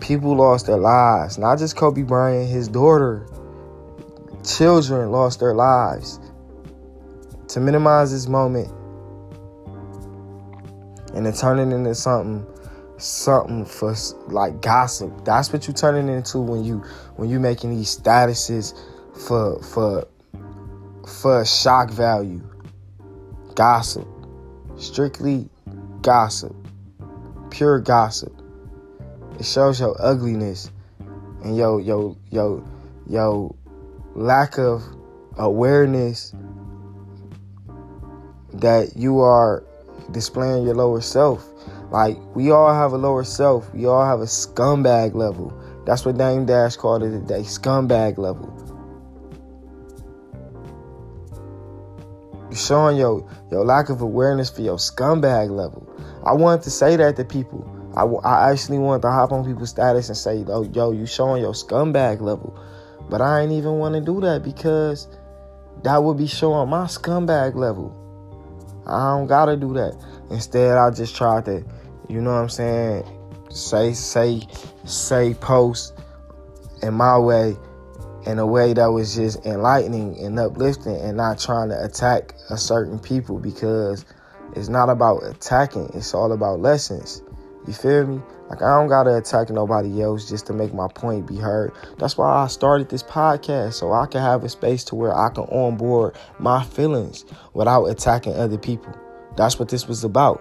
people 0.00 0.34
lost 0.34 0.64
their 0.64 0.78
lives. 0.78 1.36
Not 1.36 1.58
just 1.58 1.76
Kobe 1.76 2.00
Bryant, 2.00 2.48
his 2.48 2.66
daughter, 2.66 3.26
children 4.42 5.10
lost 5.10 5.40
their 5.40 5.52
lives. 5.52 6.18
To 7.48 7.60
minimize 7.60 8.12
this 8.12 8.28
moment 8.28 8.72
and 11.14 11.26
to 11.26 11.38
turn 11.38 11.58
it 11.58 11.74
into 11.74 11.94
something 11.94 12.46
something 12.96 13.66
for 13.66 13.94
like 14.28 14.62
gossip. 14.62 15.12
That's 15.26 15.52
what 15.52 15.68
you 15.68 15.74
turn 15.74 16.08
it 16.08 16.10
into 16.10 16.38
when 16.38 16.64
you 16.64 16.78
when 17.16 17.28
you 17.28 17.38
making 17.40 17.76
these 17.76 17.94
statuses 17.94 18.72
for 19.26 19.62
for 19.62 20.08
for 21.06 21.44
shock 21.44 21.90
value. 21.90 22.40
Gossip. 23.54 24.15
Strictly 24.78 25.48
gossip. 26.02 26.54
Pure 27.50 27.80
gossip. 27.80 28.32
It 29.38 29.44
shows 29.44 29.80
your 29.80 29.96
ugliness 30.00 30.70
and 31.42 31.56
your 31.56 31.80
your 31.80 32.16
your 32.30 32.64
your 33.06 33.54
lack 34.14 34.58
of 34.58 34.82
awareness 35.38 36.34
that 38.54 38.96
you 38.96 39.20
are 39.20 39.62
displaying 40.10 40.64
your 40.64 40.74
lower 40.74 41.00
self. 41.00 41.46
Like 41.90 42.18
we 42.34 42.50
all 42.50 42.72
have 42.72 42.92
a 42.92 42.98
lower 42.98 43.24
self. 43.24 43.72
We 43.74 43.86
all 43.86 44.04
have 44.04 44.20
a 44.20 44.24
scumbag 44.24 45.14
level. 45.14 45.52
That's 45.84 46.04
what 46.04 46.18
Dame 46.18 46.46
Dash 46.46 46.76
called 46.76 47.02
it 47.02 47.10
today. 47.10 47.40
Scumbag 47.40 48.18
level. 48.18 48.52
You're 52.56 52.64
showing 52.64 52.96
your 52.96 53.22
your 53.50 53.66
lack 53.66 53.90
of 53.90 54.00
awareness 54.00 54.48
for 54.48 54.62
your 54.62 54.78
scumbag 54.78 55.50
level. 55.50 55.86
I 56.24 56.32
wanted 56.32 56.62
to 56.62 56.70
say 56.70 56.96
that 56.96 57.14
to 57.16 57.24
people. 57.26 57.70
I, 57.94 58.04
I 58.04 58.50
actually 58.50 58.78
wanted 58.78 59.02
to 59.02 59.10
hop 59.10 59.30
on 59.30 59.44
people's 59.44 59.68
status 59.68 60.08
and 60.08 60.16
say, 60.16 60.42
"Oh, 60.48 60.62
yo, 60.62 60.90
you 60.90 61.04
showing 61.04 61.42
your 61.42 61.52
scumbag 61.52 62.22
level," 62.22 62.58
but 63.10 63.20
I 63.20 63.42
ain't 63.42 63.52
even 63.52 63.72
want 63.72 63.94
to 63.96 64.00
do 64.00 64.22
that 64.22 64.42
because 64.42 65.06
that 65.82 66.02
would 66.02 66.16
be 66.16 66.26
showing 66.26 66.70
my 66.70 66.84
scumbag 66.84 67.56
level. 67.56 67.92
I 68.86 69.18
don't 69.18 69.26
gotta 69.26 69.58
do 69.58 69.74
that. 69.74 69.94
Instead, 70.30 70.78
I 70.78 70.88
just 70.88 71.14
try 71.14 71.42
to, 71.42 71.62
you 72.08 72.22
know 72.22 72.32
what 72.32 72.40
I'm 72.40 72.48
saying, 72.48 73.04
say, 73.50 73.92
say, 73.92 74.40
say, 74.86 75.34
post 75.34 75.92
in 76.82 76.94
my 76.94 77.18
way, 77.18 77.54
in 78.26 78.38
a 78.38 78.46
way 78.46 78.72
that 78.72 78.86
was 78.86 79.14
just 79.14 79.44
enlightening 79.46 80.18
and 80.18 80.38
uplifting, 80.38 80.96
and 80.96 81.16
not 81.16 81.38
trying 81.38 81.68
to 81.68 81.84
attack 81.84 82.34
a 82.50 82.56
certain 82.56 82.98
people 82.98 83.38
because 83.38 84.04
it's 84.54 84.68
not 84.68 84.88
about 84.88 85.22
attacking. 85.24 85.90
It's 85.94 86.14
all 86.14 86.32
about 86.32 86.60
lessons. 86.60 87.22
You 87.66 87.72
feel 87.72 88.06
me? 88.06 88.20
Like 88.48 88.62
I 88.62 88.78
don't 88.78 88.88
gotta 88.88 89.16
attack 89.16 89.50
nobody 89.50 90.00
else 90.00 90.28
just 90.28 90.46
to 90.46 90.52
make 90.52 90.72
my 90.72 90.86
point 90.88 91.26
be 91.26 91.36
heard. 91.36 91.72
That's 91.98 92.16
why 92.16 92.44
I 92.44 92.46
started 92.46 92.88
this 92.88 93.02
podcast 93.02 93.74
so 93.74 93.92
I 93.92 94.06
can 94.06 94.20
have 94.20 94.44
a 94.44 94.48
space 94.48 94.84
to 94.84 94.94
where 94.94 95.16
I 95.16 95.30
can 95.30 95.44
onboard 95.44 96.16
my 96.38 96.62
feelings 96.62 97.24
without 97.54 97.86
attacking 97.86 98.34
other 98.34 98.58
people. 98.58 98.94
That's 99.36 99.58
what 99.58 99.68
this 99.68 99.88
was 99.88 100.04
about. 100.04 100.40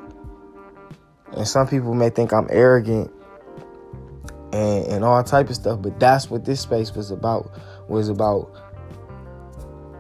And 1.34 1.48
some 1.48 1.68
people 1.68 1.96
may 1.96 2.12
think 2.12 2.32
I'm 2.32 2.48
arrogant 2.52 3.12
and, 4.54 4.86
and 4.88 5.04
all 5.04 5.24
type 5.24 5.50
of 5.50 5.56
stuff, 5.56 5.82
but 5.82 6.00
that's 6.00 6.30
what 6.30 6.46
this 6.46 6.62
space 6.62 6.94
was 6.94 7.10
about. 7.10 7.52
Was 7.88 8.10
about 8.10 8.52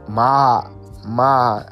my 0.07 0.67
my 1.05 1.67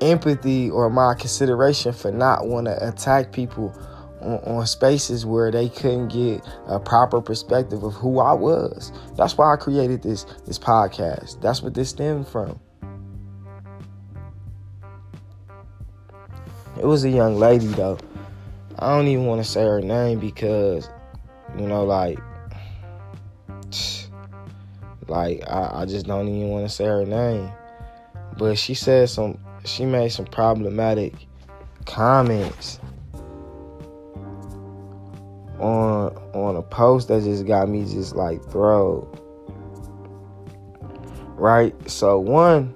empathy 0.00 0.70
or 0.70 0.88
my 0.88 1.14
consideration 1.14 1.92
for 1.92 2.10
not 2.10 2.46
want 2.46 2.66
to 2.66 2.88
attack 2.88 3.32
people 3.32 3.74
on, 4.20 4.38
on, 4.38 4.66
spaces 4.66 5.26
where 5.26 5.50
they 5.50 5.68
couldn't 5.68 6.08
get 6.08 6.46
a 6.66 6.78
proper 6.80 7.20
perspective 7.20 7.82
of 7.82 7.94
who 7.94 8.18
I 8.20 8.32
was. 8.32 8.92
That's 9.16 9.36
why 9.36 9.52
I 9.52 9.56
created 9.56 10.02
this 10.02 10.24
this 10.46 10.58
podcast. 10.58 11.40
That's 11.40 11.62
what 11.62 11.74
this 11.74 11.90
stemmed 11.90 12.28
from. 12.28 12.58
It 16.78 16.86
was 16.86 17.04
a 17.04 17.10
young 17.10 17.36
lady 17.36 17.66
though. 17.66 17.98
I 18.78 18.90
don't 18.90 19.08
even 19.08 19.26
want 19.26 19.44
to 19.44 19.50
say 19.50 19.62
her 19.62 19.80
name 19.80 20.20
because, 20.20 20.88
you 21.58 21.66
know, 21.66 21.84
like, 21.84 22.18
like 25.08 25.42
I, 25.48 25.82
I 25.82 25.86
just 25.86 26.06
don't 26.06 26.28
even 26.28 26.48
want 26.48 26.66
to 26.66 26.74
say 26.74 26.84
her 26.84 27.04
name. 27.04 27.50
But 28.36 28.58
she 28.58 28.74
said 28.74 29.08
some 29.08 29.38
she 29.64 29.84
made 29.84 30.10
some 30.10 30.26
problematic 30.26 31.14
comments 31.86 32.78
on 35.58 36.14
on 36.34 36.56
a 36.56 36.62
post 36.62 37.08
that 37.08 37.22
just 37.24 37.46
got 37.46 37.68
me 37.68 37.84
just 37.84 38.14
like 38.14 38.42
throw. 38.50 39.08
Right? 41.36 41.74
So 41.88 42.18
one, 42.18 42.74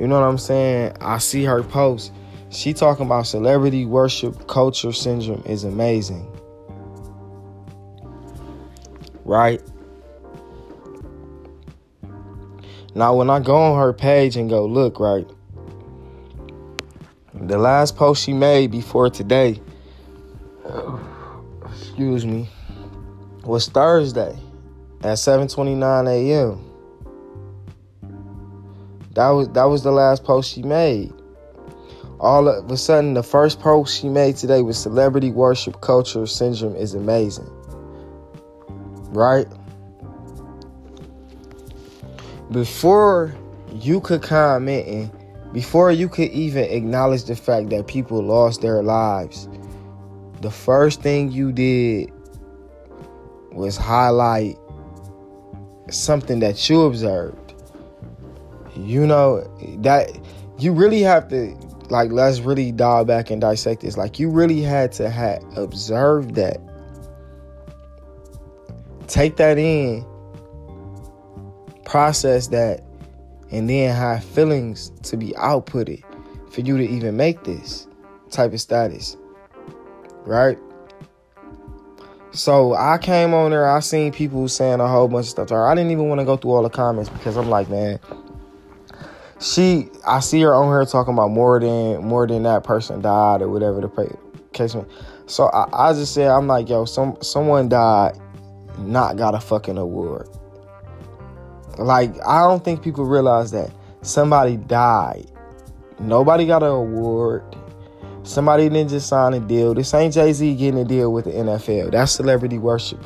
you 0.00 0.06
know 0.06 0.20
what 0.20 0.26
I'm 0.26 0.38
saying? 0.38 0.96
I 1.00 1.18
see 1.18 1.44
her 1.44 1.62
post. 1.62 2.12
She 2.48 2.74
talking 2.74 3.06
about 3.06 3.26
celebrity 3.26 3.86
worship 3.86 4.46
culture 4.46 4.92
syndrome 4.92 5.42
is 5.46 5.64
amazing. 5.64 6.28
Right? 9.24 9.62
Now 13.02 13.16
when 13.16 13.30
I 13.30 13.40
go 13.40 13.56
on 13.56 13.80
her 13.80 13.92
page 13.92 14.36
and 14.36 14.48
go 14.48 14.64
look, 14.64 15.00
right? 15.00 15.26
The 17.34 17.58
last 17.58 17.96
post 17.96 18.22
she 18.22 18.32
made 18.32 18.70
before 18.70 19.10
today, 19.10 19.60
excuse 21.64 22.24
me, 22.24 22.48
was 23.42 23.68
Thursday 23.68 24.38
at 25.00 25.18
7:29 25.18 26.08
a.m. 26.08 26.60
That 29.14 29.30
was 29.30 29.48
that 29.48 29.64
was 29.64 29.82
the 29.82 29.90
last 29.90 30.22
post 30.22 30.52
she 30.52 30.62
made. 30.62 31.12
All 32.20 32.46
of 32.46 32.70
a 32.70 32.76
sudden, 32.76 33.14
the 33.14 33.24
first 33.24 33.58
post 33.58 34.00
she 34.00 34.08
made 34.08 34.36
today 34.36 34.62
was 34.62 34.78
celebrity 34.78 35.32
worship 35.32 35.80
culture 35.80 36.24
syndrome 36.24 36.76
is 36.76 36.94
amazing. 36.94 37.50
Right? 39.10 39.48
Before 42.52 43.34
you 43.72 44.00
could 44.00 44.22
comment 44.22 44.86
and 44.86 45.52
before 45.52 45.90
you 45.90 46.08
could 46.08 46.30
even 46.30 46.64
acknowledge 46.64 47.24
the 47.24 47.36
fact 47.36 47.70
that 47.70 47.86
people 47.86 48.22
lost 48.22 48.60
their 48.60 48.82
lives, 48.82 49.48
the 50.40 50.50
first 50.50 51.02
thing 51.02 51.30
you 51.30 51.52
did 51.52 52.12
was 53.52 53.76
highlight 53.76 54.56
something 55.90 56.40
that 56.40 56.68
you 56.68 56.82
observed. 56.82 57.54
You 58.76 59.06
know, 59.06 59.42
that 59.78 60.10
you 60.58 60.72
really 60.72 61.00
have 61.00 61.28
to 61.28 61.54
like 61.90 62.10
let's 62.10 62.40
really 62.40 62.72
dial 62.72 63.04
back 63.04 63.30
and 63.30 63.40
dissect 63.40 63.82
this. 63.82 63.96
Like 63.96 64.18
you 64.18 64.30
really 64.30 64.62
had 64.62 64.92
to 64.92 65.10
have 65.10 65.42
observed 65.56 66.34
that. 66.36 66.58
Take 69.08 69.36
that 69.36 69.58
in, 69.58 70.06
process 71.92 72.46
that, 72.46 72.82
and 73.50 73.68
then 73.68 73.94
have 73.94 74.24
feelings 74.24 74.90
to 75.02 75.14
be 75.14 75.32
outputted 75.32 76.02
for 76.50 76.62
you 76.62 76.78
to 76.78 76.88
even 76.88 77.18
make 77.18 77.44
this 77.44 77.86
type 78.30 78.54
of 78.54 78.60
status. 78.62 79.18
Right? 80.24 80.56
So 82.30 82.72
I 82.72 82.96
came 82.96 83.34
on 83.34 83.50
there, 83.50 83.68
I 83.68 83.80
seen 83.80 84.10
people 84.10 84.48
saying 84.48 84.80
a 84.80 84.88
whole 84.88 85.06
bunch 85.06 85.26
of 85.26 85.30
stuff. 85.30 85.52
I 85.52 85.74
didn't 85.74 85.90
even 85.90 86.08
want 86.08 86.18
to 86.22 86.24
go 86.24 86.38
through 86.38 86.52
all 86.52 86.62
the 86.62 86.70
comments 86.70 87.10
because 87.10 87.36
I'm 87.36 87.50
like, 87.50 87.68
man, 87.68 88.00
she 89.38 89.90
I 90.06 90.20
see 90.20 90.40
her 90.40 90.54
on 90.54 90.68
here 90.68 90.86
talking 90.86 91.12
about 91.12 91.30
more 91.30 91.60
than 91.60 92.02
more 92.02 92.26
than 92.26 92.44
that 92.44 92.64
person 92.64 93.02
died 93.02 93.42
or 93.42 93.50
whatever 93.50 93.82
the 93.82 94.16
case 94.54 94.74
may. 94.74 94.84
So 95.26 95.48
I, 95.48 95.90
I 95.90 95.92
just 95.92 96.14
said 96.14 96.28
I'm 96.28 96.46
like, 96.46 96.70
yo, 96.70 96.86
some 96.86 97.18
someone 97.20 97.68
died, 97.68 98.18
not 98.78 99.18
got 99.18 99.34
a 99.34 99.40
fucking 99.40 99.76
award. 99.76 100.26
Like, 101.78 102.14
I 102.26 102.42
don't 102.42 102.64
think 102.64 102.82
people 102.82 103.04
realize 103.04 103.50
that 103.52 103.70
somebody 104.02 104.56
died. 104.56 105.26
Nobody 105.98 106.46
got 106.46 106.62
an 106.62 106.70
award. 106.70 107.44
Somebody 108.24 108.68
didn't 108.68 108.90
just 108.90 109.08
sign 109.08 109.34
a 109.34 109.40
deal. 109.40 109.74
This 109.74 109.92
ain't 109.94 110.14
Jay 110.14 110.32
Z 110.32 110.54
getting 110.56 110.80
a 110.80 110.84
deal 110.84 111.12
with 111.12 111.24
the 111.24 111.32
NFL. 111.32 111.90
That's 111.92 112.12
celebrity 112.12 112.58
worship, 112.58 113.00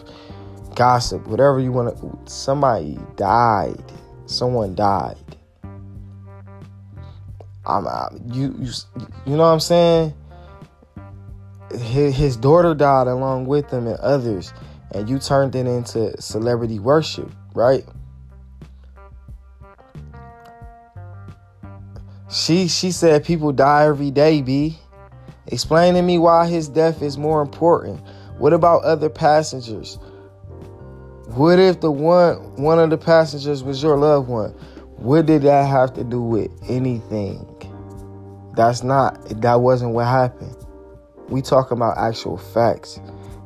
gossip, 0.75 1.27
whatever 1.27 1.59
you 1.61 1.73
want 1.73 1.97
to. 1.99 2.31
Somebody 2.31 2.99
died. 3.17 3.83
Someone 4.27 4.75
died. 4.75 5.17
I'm, 7.65 7.87
I, 7.87 8.09
you, 8.33 8.55
you, 8.59 8.71
you 9.27 9.37
know 9.37 9.45
what 9.45 9.55
I'm 9.55 9.61
saying? 9.61 10.15
His, 11.73 12.15
his 12.15 12.37
daughter 12.37 12.75
died 12.75 13.09
along 13.09 13.47
with 13.47 13.71
him 13.71 13.87
and 13.87 13.99
others, 13.99 14.53
and 14.93 15.09
you 15.09 15.19
turned 15.19 15.55
it 15.57 15.67
into 15.67 16.21
celebrity 16.21 16.79
worship, 16.79 17.31
right? 17.55 17.85
She 22.37 22.69
she 22.69 22.90
said 22.90 23.25
people 23.25 23.50
die 23.50 23.87
every 23.87 24.11
day, 24.11 24.43
B. 24.43 24.78
Explain 25.47 25.95
to 25.95 26.02
me 26.02 26.19
why 26.19 26.47
his 26.47 26.69
death 26.69 27.00
is 27.00 27.17
more 27.17 27.41
important. 27.41 27.99
What 28.37 28.52
about 28.52 28.84
other 28.84 29.08
passengers? 29.08 29.99
What 31.28 31.58
if 31.58 31.80
the 31.80 31.91
one 31.91 32.37
one 32.56 32.78
of 32.78 32.91
the 32.91 32.99
passengers 32.99 33.65
was 33.65 33.82
your 33.82 33.97
loved 33.97 34.28
one? 34.28 34.50
What 34.99 35.25
did 35.25 35.43
that 35.43 35.67
have 35.67 35.95
to 35.95 36.04
do 36.04 36.21
with 36.21 36.50
anything? 36.69 37.47
That's 38.54 38.82
not 38.82 39.41
that 39.41 39.63
wasn't 39.63 39.95
what 39.95 40.04
happened. 40.04 40.56
We 41.30 41.41
talk 41.41 41.71
about 41.71 41.97
actual 41.97 42.37
facts. 42.37 43.00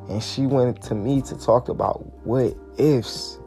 And 0.08 0.20
she 0.20 0.46
went 0.46 0.82
to 0.82 0.96
me 0.96 1.22
to 1.22 1.38
talk 1.38 1.68
about 1.68 2.04
what 2.26 2.56
ifs. 2.76 3.38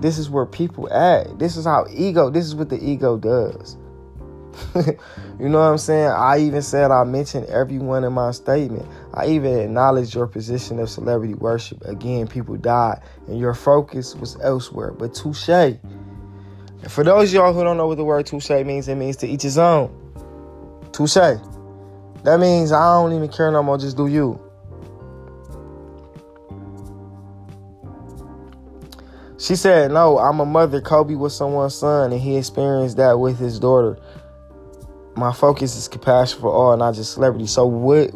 This 0.00 0.16
is 0.16 0.30
where 0.30 0.46
people 0.46 0.90
act. 0.92 1.38
This 1.38 1.56
is 1.56 1.64
how 1.66 1.86
ego, 1.90 2.30
this 2.30 2.46
is 2.46 2.54
what 2.54 2.70
the 2.70 2.82
ego 2.82 3.18
does. 3.18 3.76
you 4.74 5.48
know 5.48 5.58
what 5.58 5.66
I'm 5.66 5.78
saying? 5.78 6.08
I 6.08 6.38
even 6.38 6.62
said 6.62 6.90
I 6.90 7.04
mentioned 7.04 7.46
everyone 7.46 8.04
in 8.04 8.12
my 8.12 8.30
statement. 8.32 8.86
I 9.14 9.26
even 9.26 9.58
acknowledged 9.58 10.14
your 10.14 10.26
position 10.26 10.78
of 10.78 10.90
celebrity 10.90 11.34
worship. 11.34 11.84
Again, 11.84 12.26
people 12.26 12.56
died 12.56 13.00
and 13.26 13.38
your 13.38 13.54
focus 13.54 14.14
was 14.14 14.36
elsewhere. 14.40 14.92
But 14.92 15.14
touche. 15.14 15.76
For 16.88 17.04
those 17.04 17.32
y'all 17.32 17.52
who 17.52 17.62
don't 17.62 17.76
know 17.76 17.86
what 17.86 17.96
the 17.96 18.04
word 18.04 18.26
touche 18.26 18.50
means, 18.50 18.88
it 18.88 18.96
means 18.96 19.16
to 19.18 19.28
each 19.28 19.42
his 19.42 19.58
own. 19.58 19.90
Touche. 20.92 21.14
That 21.14 22.38
means 22.38 22.72
I 22.72 22.94
don't 22.94 23.12
even 23.12 23.28
care 23.28 23.50
no 23.50 23.62
more, 23.62 23.78
just 23.78 23.96
do 23.96 24.06
you. 24.06 24.40
She 29.40 29.56
said, 29.56 29.90
No, 29.90 30.18
I'm 30.18 30.38
a 30.40 30.44
mother. 30.44 30.82
Kobe 30.82 31.14
was 31.14 31.34
someone's 31.34 31.74
son, 31.74 32.12
and 32.12 32.20
he 32.20 32.36
experienced 32.36 32.98
that 32.98 33.18
with 33.18 33.38
his 33.38 33.58
daughter. 33.58 33.98
My 35.20 35.34
focus 35.34 35.76
is 35.76 35.86
compassion 35.86 36.40
for 36.40 36.50
all, 36.50 36.74
not 36.78 36.94
just 36.94 37.12
celebrity. 37.12 37.46
So 37.46 37.66
what? 37.66 38.10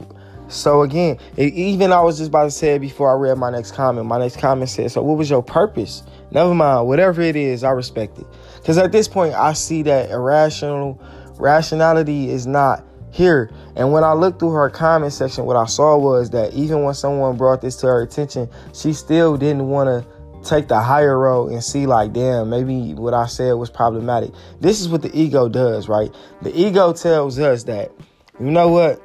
So 0.48 0.82
again, 0.82 1.18
even 1.36 1.92
I 1.92 2.00
was 2.00 2.16
just 2.16 2.28
about 2.28 2.44
to 2.44 2.50
say 2.50 2.76
it 2.76 2.78
before 2.78 3.10
I 3.10 3.14
read 3.14 3.36
my 3.36 3.50
next 3.50 3.72
comment. 3.72 4.06
My 4.06 4.18
next 4.18 4.38
comment 4.38 4.70
said, 4.70 4.90
"So 4.90 5.02
what 5.02 5.18
was 5.18 5.28
your 5.28 5.42
purpose?" 5.42 6.02
Never 6.30 6.54
mind, 6.54 6.88
whatever 6.88 7.20
it 7.20 7.36
is, 7.36 7.62
I 7.62 7.70
respect 7.72 8.18
it. 8.18 8.26
Because 8.56 8.78
at 8.78 8.90
this 8.90 9.06
point, 9.06 9.34
I 9.34 9.52
see 9.52 9.82
that 9.82 10.10
irrational 10.10 10.98
rationality 11.38 12.30
is 12.30 12.46
not 12.46 12.82
here. 13.10 13.50
And 13.76 13.92
when 13.92 14.02
I 14.02 14.14
looked 14.14 14.38
through 14.38 14.52
her 14.52 14.70
comment 14.70 15.12
section, 15.12 15.44
what 15.44 15.56
I 15.56 15.66
saw 15.66 15.98
was 15.98 16.30
that 16.30 16.54
even 16.54 16.84
when 16.84 16.94
someone 16.94 17.36
brought 17.36 17.60
this 17.60 17.76
to 17.76 17.86
her 17.86 18.00
attention, 18.00 18.48
she 18.72 18.94
still 18.94 19.36
didn't 19.36 19.68
want 19.68 19.88
to 19.88 20.08
take 20.44 20.68
the 20.68 20.80
higher 20.80 21.18
road 21.18 21.52
and 21.52 21.62
see 21.62 21.86
like 21.86 22.12
damn 22.12 22.50
maybe 22.50 22.94
what 22.94 23.14
i 23.14 23.26
said 23.26 23.52
was 23.52 23.70
problematic. 23.70 24.30
This 24.60 24.80
is 24.80 24.88
what 24.88 25.02
the 25.02 25.16
ego 25.18 25.48
does 25.48 25.88
right? 25.88 26.14
The 26.42 26.54
ego 26.54 26.92
tells 26.92 27.38
us 27.38 27.64
that 27.64 27.92
you 28.38 28.50
know 28.50 28.68
what? 28.68 29.02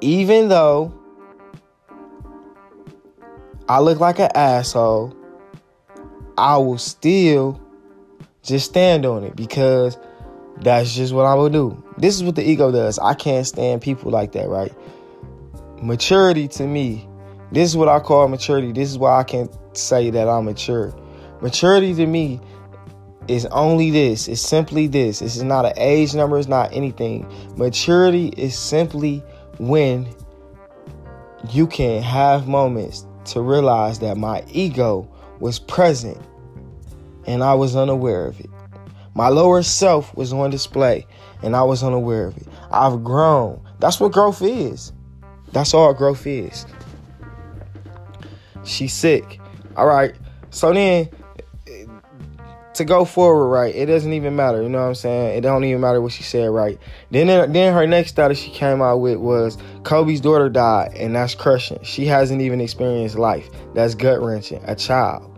Even 0.00 0.48
though 0.48 0.94
i 3.68 3.80
look 3.80 4.00
like 4.00 4.18
an 4.18 4.30
asshole 4.34 5.14
i 6.38 6.56
will 6.56 6.78
still 6.78 7.60
just 8.42 8.66
stand 8.66 9.04
on 9.04 9.24
it 9.24 9.36
because 9.36 9.98
that's 10.60 10.94
just 10.94 11.12
what 11.12 11.26
i 11.26 11.34
will 11.34 11.50
do. 11.50 11.82
This 11.98 12.14
is 12.16 12.22
what 12.22 12.36
the 12.36 12.48
ego 12.48 12.70
does. 12.70 12.98
I 12.98 13.14
can't 13.14 13.46
stand 13.46 13.82
people 13.82 14.10
like 14.10 14.32
that 14.32 14.48
right? 14.48 14.72
Maturity 15.82 16.48
to 16.48 16.66
me 16.66 17.08
this 17.52 17.68
is 17.68 17.76
what 17.76 17.88
i 17.88 17.98
call 17.98 18.28
maturity 18.28 18.72
this 18.72 18.90
is 18.90 18.98
why 18.98 19.18
i 19.18 19.24
can't 19.24 19.50
say 19.78 20.10
that 20.10 20.28
I'm 20.28 20.44
mature. 20.44 20.94
Maturity 21.40 21.94
to 21.94 22.06
me 22.06 22.40
is 23.28 23.46
only 23.46 23.90
this. 23.90 24.28
It's 24.28 24.40
simply 24.40 24.86
this. 24.86 25.20
This 25.20 25.36
is 25.36 25.42
not 25.42 25.64
an 25.64 25.74
age 25.76 26.14
number, 26.14 26.38
it's 26.38 26.48
not 26.48 26.72
anything. 26.72 27.30
Maturity 27.56 28.28
is 28.36 28.58
simply 28.58 29.22
when 29.58 30.08
you 31.50 31.66
can 31.66 32.02
have 32.02 32.48
moments 32.48 33.06
to 33.26 33.40
realize 33.40 33.98
that 34.00 34.16
my 34.16 34.44
ego 34.48 35.08
was 35.40 35.58
present 35.58 36.18
and 37.26 37.44
I 37.44 37.54
was 37.54 37.76
unaware 37.76 38.26
of 38.26 38.40
it. 38.40 38.50
My 39.14 39.28
lower 39.28 39.62
self 39.62 40.14
was 40.16 40.32
on 40.32 40.50
display 40.50 41.06
and 41.42 41.54
I 41.54 41.62
was 41.62 41.82
unaware 41.82 42.26
of 42.26 42.36
it. 42.36 42.46
I've 42.70 43.04
grown. 43.04 43.60
That's 43.78 44.00
what 44.00 44.12
growth 44.12 44.42
is. 44.42 44.92
That's 45.52 45.74
all 45.74 45.94
growth 45.94 46.26
is. 46.26 46.66
She's 48.68 48.92
sick. 48.92 49.40
All 49.76 49.86
right. 49.86 50.14
So 50.50 50.72
then 50.72 51.08
to 52.78 52.84
go 52.84 53.04
forward, 53.04 53.48
right? 53.48 53.74
It 53.74 53.86
doesn't 53.86 54.12
even 54.12 54.34
matter. 54.36 54.62
You 54.62 54.68
know 54.68 54.80
what 54.80 54.88
I'm 54.88 54.94
saying? 54.94 55.36
It 55.36 55.40
don't 55.42 55.64
even 55.64 55.80
matter 55.80 56.00
what 56.00 56.12
she 56.12 56.22
said, 56.22 56.48
right? 56.50 56.78
Then, 57.10 57.52
then 57.52 57.74
her 57.74 57.86
next 57.86 58.10
status 58.10 58.38
she 58.38 58.50
came 58.50 58.80
out 58.80 58.98
with 58.98 59.18
was 59.18 59.58
Kobe's 59.82 60.20
daughter 60.20 60.48
died, 60.48 60.94
and 60.96 61.14
that's 61.14 61.34
crushing. 61.34 61.82
She 61.82 62.06
hasn't 62.06 62.40
even 62.40 62.60
experienced 62.60 63.18
life. 63.18 63.48
That's 63.74 63.94
gut 63.94 64.22
wrenching. 64.22 64.62
A 64.64 64.74
child. 64.74 65.34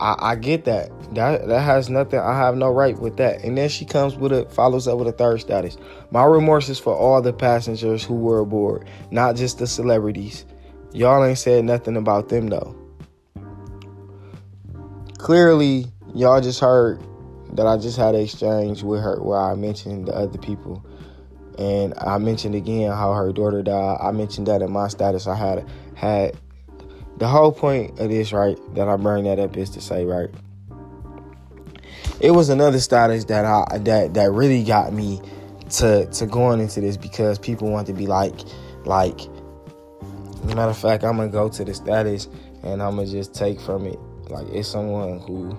I, 0.00 0.14
I 0.18 0.36
get 0.36 0.64
that. 0.66 0.90
That 1.14 1.48
that 1.48 1.60
has 1.60 1.90
nothing. 1.90 2.20
I 2.20 2.36
have 2.36 2.56
no 2.56 2.70
right 2.70 2.96
with 2.96 3.16
that. 3.16 3.42
And 3.42 3.58
then 3.58 3.68
she 3.68 3.84
comes 3.84 4.14
with 4.14 4.32
a 4.32 4.48
follows 4.50 4.86
up 4.86 4.98
with 4.98 5.08
a 5.08 5.12
third 5.12 5.40
status. 5.40 5.76
My 6.10 6.24
remorse 6.24 6.68
is 6.68 6.78
for 6.78 6.94
all 6.94 7.20
the 7.20 7.32
passengers 7.32 8.04
who 8.04 8.14
were 8.14 8.38
aboard, 8.40 8.88
not 9.10 9.34
just 9.34 9.58
the 9.58 9.66
celebrities. 9.66 10.44
Y'all 10.92 11.24
ain't 11.24 11.38
said 11.38 11.64
nothing 11.64 11.96
about 11.96 12.28
them 12.28 12.48
though. 12.48 12.76
Clearly, 15.18 15.86
y'all 16.14 16.40
just 16.40 16.60
heard 16.60 17.00
that 17.52 17.66
I 17.66 17.76
just 17.76 17.96
had 17.96 18.14
an 18.14 18.22
exchange 18.22 18.82
with 18.82 19.02
her 19.02 19.20
where 19.22 19.38
I 19.38 19.54
mentioned 19.54 20.06
the 20.06 20.14
other 20.14 20.38
people 20.38 20.84
And 21.58 21.92
I 21.98 22.18
mentioned 22.18 22.54
again 22.54 22.92
how 22.92 23.12
her 23.14 23.32
daughter 23.32 23.62
died. 23.62 23.98
I 24.00 24.12
mentioned 24.12 24.46
that 24.46 24.62
in 24.62 24.70
my 24.70 24.88
status. 24.88 25.26
I 25.26 25.34
had 25.34 25.68
had 25.94 26.36
the 27.16 27.26
whole 27.26 27.50
point 27.50 27.98
of 27.98 28.10
this, 28.10 28.32
right? 28.32 28.56
That 28.76 28.88
I 28.88 28.96
bring 28.96 29.24
that 29.24 29.40
up 29.40 29.56
is 29.56 29.70
to 29.70 29.80
say, 29.80 30.04
right? 30.04 30.30
It 32.20 32.30
was 32.30 32.48
another 32.48 32.78
status 32.78 33.24
that 33.24 33.44
I 33.44 33.78
that 33.78 34.14
that 34.14 34.30
really 34.30 34.62
got 34.62 34.92
me 34.92 35.20
to 35.70 36.06
to 36.06 36.26
going 36.26 36.60
into 36.60 36.80
this 36.80 36.96
because 36.96 37.40
people 37.40 37.70
want 37.70 37.88
to 37.88 37.92
be 37.92 38.06
like 38.06 38.38
like 38.84 39.20
matter 40.44 40.70
of 40.70 40.78
fact 40.78 41.04
i'm 41.04 41.16
gonna 41.16 41.28
go 41.28 41.48
to 41.48 41.64
the 41.64 41.74
status 41.74 42.28
and 42.62 42.82
i'm 42.82 42.96
gonna 42.96 43.06
just 43.06 43.34
take 43.34 43.60
from 43.60 43.86
it. 43.86 43.98
Like 44.30 44.46
it's 44.48 44.68
someone 44.68 45.20
who 45.20 45.56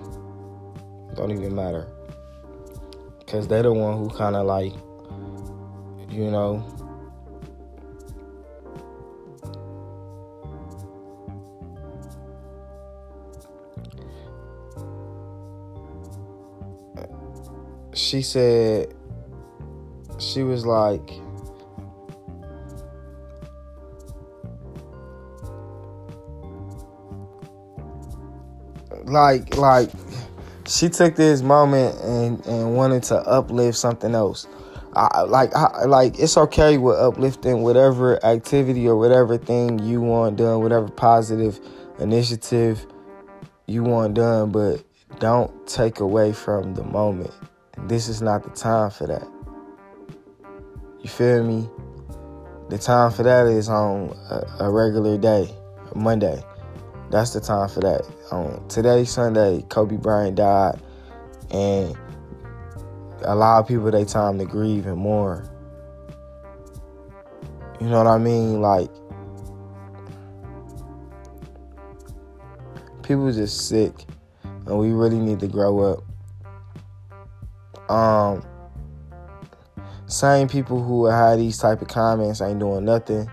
don't 1.16 1.30
even 1.32 1.54
matter. 1.54 1.86
Because 3.18 3.48
they're 3.48 3.62
the 3.62 3.72
one 3.72 3.98
who 3.98 4.08
kind 4.10 4.36
of 4.36 4.46
like 4.46 4.72
you 6.08 6.30
know 6.30 6.64
she 17.94 18.22
said 18.22 18.92
she 20.18 20.42
was 20.42 20.66
like 20.66 21.10
like 29.10 29.56
like 29.56 29.90
she 30.66 30.88
took 30.88 31.16
this 31.16 31.42
moment 31.42 31.98
and 32.00 32.44
and 32.46 32.76
wanted 32.76 33.02
to 33.02 33.16
uplift 33.16 33.76
something 33.76 34.14
else 34.14 34.46
I, 34.94 35.22
like 35.22 35.54
I, 35.54 35.84
like 35.84 36.18
it's 36.18 36.36
okay 36.36 36.78
with 36.78 36.98
uplifting 36.98 37.62
whatever 37.62 38.24
activity 38.24 38.88
or 38.88 38.96
whatever 38.96 39.38
thing 39.38 39.78
you 39.78 40.00
want 40.00 40.36
done 40.36 40.60
whatever 40.60 40.88
positive 40.88 41.60
initiative 41.98 42.86
you 43.66 43.82
want 43.84 44.14
done 44.14 44.50
but 44.50 44.82
don't 45.18 45.66
take 45.66 46.00
away 46.00 46.32
from 46.32 46.74
the 46.74 46.84
moment 46.84 47.32
this 47.86 48.08
is 48.08 48.20
not 48.20 48.42
the 48.42 48.50
time 48.50 48.90
for 48.90 49.06
that 49.06 49.28
you 51.02 51.08
feel 51.08 51.42
me? 51.42 51.66
The 52.68 52.76
time 52.76 53.10
for 53.10 53.22
that 53.22 53.46
is 53.46 53.70
on 53.70 54.14
a, 54.28 54.66
a 54.66 54.70
regular 54.70 55.16
day, 55.16 55.48
Monday. 55.94 56.42
That's 57.10 57.32
the 57.32 57.40
time 57.40 57.68
for 57.68 57.80
that. 57.80 58.08
On 58.30 58.66
today, 58.68 59.04
Sunday, 59.04 59.62
Kobe 59.68 59.96
Bryant 59.96 60.36
died, 60.36 60.80
and 61.50 61.96
allow 63.24 63.62
people 63.62 63.90
their 63.90 64.04
time 64.04 64.38
to 64.38 64.44
grieve 64.44 64.86
and 64.86 64.96
mourn. 64.96 65.48
You 67.80 67.88
know 67.88 67.98
what 67.98 68.06
I 68.06 68.18
mean? 68.18 68.60
Like 68.60 68.90
people 73.02 73.32
just 73.32 73.66
sick, 73.66 73.92
and 74.44 74.78
we 74.78 74.92
really 74.92 75.18
need 75.18 75.40
to 75.40 75.48
grow 75.48 75.80
up. 75.80 76.04
Um, 77.90 78.46
same 80.06 80.46
people 80.46 80.80
who 80.80 81.06
had 81.06 81.40
these 81.40 81.58
type 81.58 81.82
of 81.82 81.88
comments 81.88 82.40
ain't 82.40 82.60
doing 82.60 82.84
nothing 82.84 83.28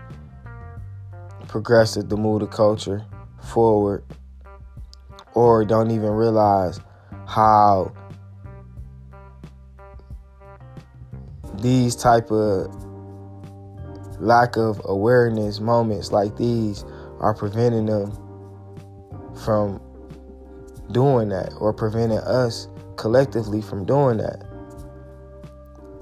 progressive 1.46 2.08
to 2.08 2.16
move 2.16 2.40
the 2.40 2.46
culture 2.48 3.06
forward 3.48 4.04
or 5.34 5.64
don't 5.64 5.90
even 5.90 6.10
realize 6.10 6.80
how 7.26 7.92
these 11.60 11.96
type 11.96 12.30
of 12.30 12.72
lack 14.20 14.56
of 14.56 14.80
awareness 14.84 15.60
moments 15.60 16.12
like 16.12 16.36
these 16.36 16.84
are 17.20 17.34
preventing 17.34 17.86
them 17.86 18.12
from 19.44 19.80
doing 20.92 21.28
that 21.28 21.52
or 21.58 21.72
preventing 21.72 22.18
us 22.18 22.68
collectively 22.96 23.60
from 23.60 23.84
doing 23.84 24.18
that 24.18 24.48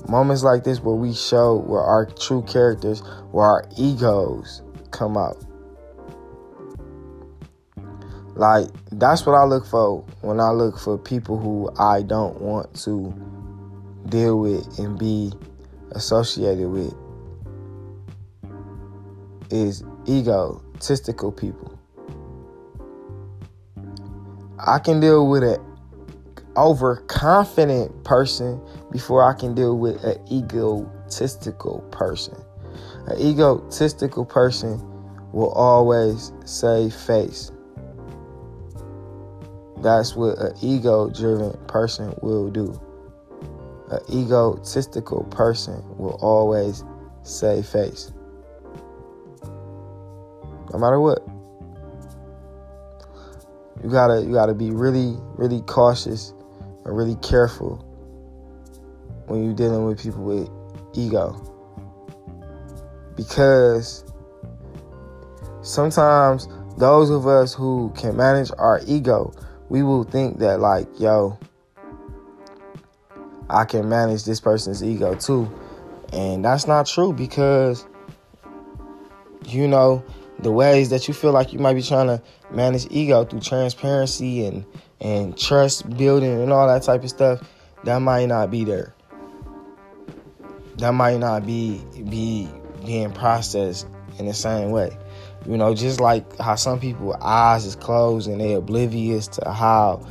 Moments 0.08 0.44
like 0.44 0.62
this 0.62 0.80
where 0.80 0.94
we 0.94 1.12
show 1.12 1.56
where 1.56 1.80
our 1.80 2.06
true 2.06 2.42
characters, 2.42 3.00
where 3.32 3.44
our 3.44 3.68
egos 3.76 4.62
come 4.92 5.16
out. 5.16 5.36
Like, 8.36 8.68
that's 8.92 9.24
what 9.24 9.32
I 9.32 9.44
look 9.44 9.64
for 9.64 10.04
when 10.20 10.40
I 10.40 10.50
look 10.50 10.78
for 10.78 10.98
people 10.98 11.38
who 11.38 11.70
I 11.78 12.02
don't 12.02 12.38
want 12.38 12.74
to 12.82 13.14
deal 14.10 14.38
with 14.38 14.78
and 14.78 14.98
be 14.98 15.32
associated 15.92 16.68
with 16.68 16.94
is 19.50 19.82
egotistical 20.06 21.32
people. 21.32 21.78
I 24.58 24.80
can 24.80 25.00
deal 25.00 25.28
with 25.28 25.42
an 25.42 25.56
overconfident 26.58 28.04
person 28.04 28.60
before 28.92 29.24
I 29.24 29.38
can 29.38 29.54
deal 29.54 29.78
with 29.78 30.02
an 30.04 30.18
egotistical 30.30 31.80
person. 31.90 32.36
An 33.06 33.18
egotistical 33.18 34.26
person 34.26 34.80
will 35.32 35.52
always 35.52 36.32
save 36.44 36.92
face. 36.92 37.50
That's 39.86 40.16
what 40.16 40.36
an 40.38 40.52
ego 40.60 41.08
driven 41.10 41.52
person 41.68 42.12
will 42.20 42.50
do. 42.50 42.76
An 43.88 44.00
egotistical 44.12 45.22
person 45.30 45.80
will 45.96 46.18
always 46.20 46.82
save 47.22 47.66
face. 47.66 48.10
No 50.72 50.80
matter 50.80 50.98
what. 50.98 51.24
You 53.84 53.88
gotta 53.88 54.22
you 54.22 54.32
gotta 54.32 54.54
be 54.54 54.72
really, 54.72 55.14
really 55.36 55.60
cautious 55.60 56.34
and 56.84 56.96
really 56.96 57.14
careful 57.22 57.76
when 59.28 59.44
you're 59.44 59.54
dealing 59.54 59.84
with 59.84 60.02
people 60.02 60.24
with 60.24 60.50
ego. 60.94 61.30
Because 63.14 64.04
sometimes 65.62 66.48
those 66.76 67.08
of 67.08 67.28
us 67.28 67.54
who 67.54 67.92
can 67.96 68.16
manage 68.16 68.50
our 68.58 68.80
ego, 68.84 69.32
we 69.68 69.82
will 69.82 70.04
think 70.04 70.38
that, 70.38 70.60
like, 70.60 70.88
yo, 70.98 71.38
I 73.48 73.64
can 73.64 73.88
manage 73.88 74.24
this 74.24 74.40
person's 74.40 74.82
ego 74.82 75.14
too. 75.14 75.50
And 76.12 76.44
that's 76.44 76.66
not 76.66 76.86
true 76.86 77.12
because, 77.12 77.86
you 79.46 79.66
know, 79.68 80.04
the 80.38 80.52
ways 80.52 80.90
that 80.90 81.08
you 81.08 81.14
feel 81.14 81.32
like 81.32 81.52
you 81.52 81.58
might 81.58 81.74
be 81.74 81.82
trying 81.82 82.06
to 82.06 82.22
manage 82.50 82.86
ego 82.90 83.24
through 83.24 83.40
transparency 83.40 84.46
and, 84.46 84.64
and 85.00 85.36
trust 85.36 85.88
building 85.96 86.40
and 86.40 86.52
all 86.52 86.66
that 86.68 86.82
type 86.82 87.02
of 87.02 87.10
stuff, 87.10 87.40
that 87.84 87.98
might 87.98 88.26
not 88.26 88.50
be 88.50 88.64
there 88.64 88.96
that 90.78 90.92
might 90.92 91.18
not 91.18 91.46
be 91.46 91.82
be 92.08 92.48
being 92.84 93.12
processed 93.12 93.86
in 94.18 94.26
the 94.26 94.34
same 94.34 94.70
way. 94.70 94.96
You 95.46 95.56
know, 95.56 95.74
just 95.74 96.00
like 96.00 96.38
how 96.38 96.56
some 96.56 96.80
people 96.80 97.16
eyes 97.22 97.64
is 97.64 97.76
closed 97.76 98.28
and 98.28 98.40
they 98.40 98.54
oblivious 98.54 99.28
to 99.28 99.52
how 99.52 100.04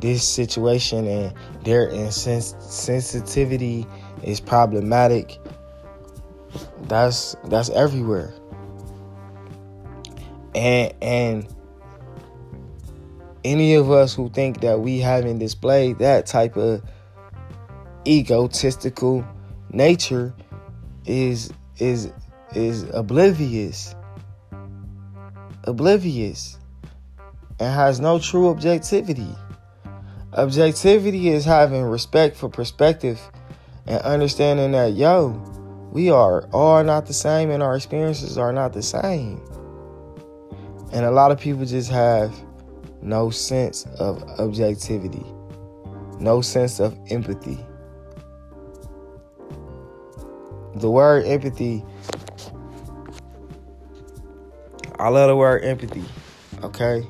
this 0.00 0.26
situation 0.26 1.06
and 1.06 1.34
their 1.64 1.88
insensitivity 1.90 3.86
is 4.22 4.40
problematic. 4.40 5.38
That's 6.84 7.36
that's 7.44 7.68
everywhere. 7.70 8.32
And 10.54 10.94
and 11.02 11.46
any 13.44 13.74
of 13.74 13.90
us 13.90 14.14
who 14.14 14.30
think 14.30 14.62
that 14.62 14.80
we 14.80 15.00
haven't 15.00 15.38
displayed 15.38 15.98
that 15.98 16.24
type 16.26 16.56
of 16.56 16.82
egotistical 18.06 19.22
nature 19.70 20.34
is 21.04 21.52
is 21.78 22.10
is 22.54 22.84
oblivious 22.94 23.94
oblivious 25.68 26.58
and 27.60 27.74
has 27.74 28.00
no 28.00 28.18
true 28.18 28.48
objectivity 28.48 29.34
objectivity 30.34 31.28
is 31.28 31.44
having 31.44 31.82
respect 31.82 32.36
for 32.36 32.48
perspective 32.48 33.20
and 33.86 34.00
understanding 34.02 34.72
that 34.72 34.94
yo 34.94 35.28
we 35.92 36.10
are 36.10 36.48
all 36.52 36.82
not 36.82 37.06
the 37.06 37.12
same 37.12 37.50
and 37.50 37.62
our 37.62 37.76
experiences 37.76 38.38
are 38.38 38.52
not 38.52 38.72
the 38.72 38.82
same 38.82 39.40
and 40.92 41.04
a 41.04 41.10
lot 41.10 41.30
of 41.30 41.38
people 41.38 41.64
just 41.64 41.90
have 41.90 42.34
no 43.02 43.30
sense 43.30 43.84
of 43.98 44.22
objectivity 44.38 45.24
no 46.18 46.40
sense 46.40 46.80
of 46.80 46.98
empathy 47.10 47.58
the 50.80 50.90
word 50.90 51.26
empathy. 51.26 51.84
I 54.98 55.08
love 55.08 55.28
the 55.28 55.36
word 55.36 55.64
empathy. 55.64 56.04
Okay? 56.62 57.06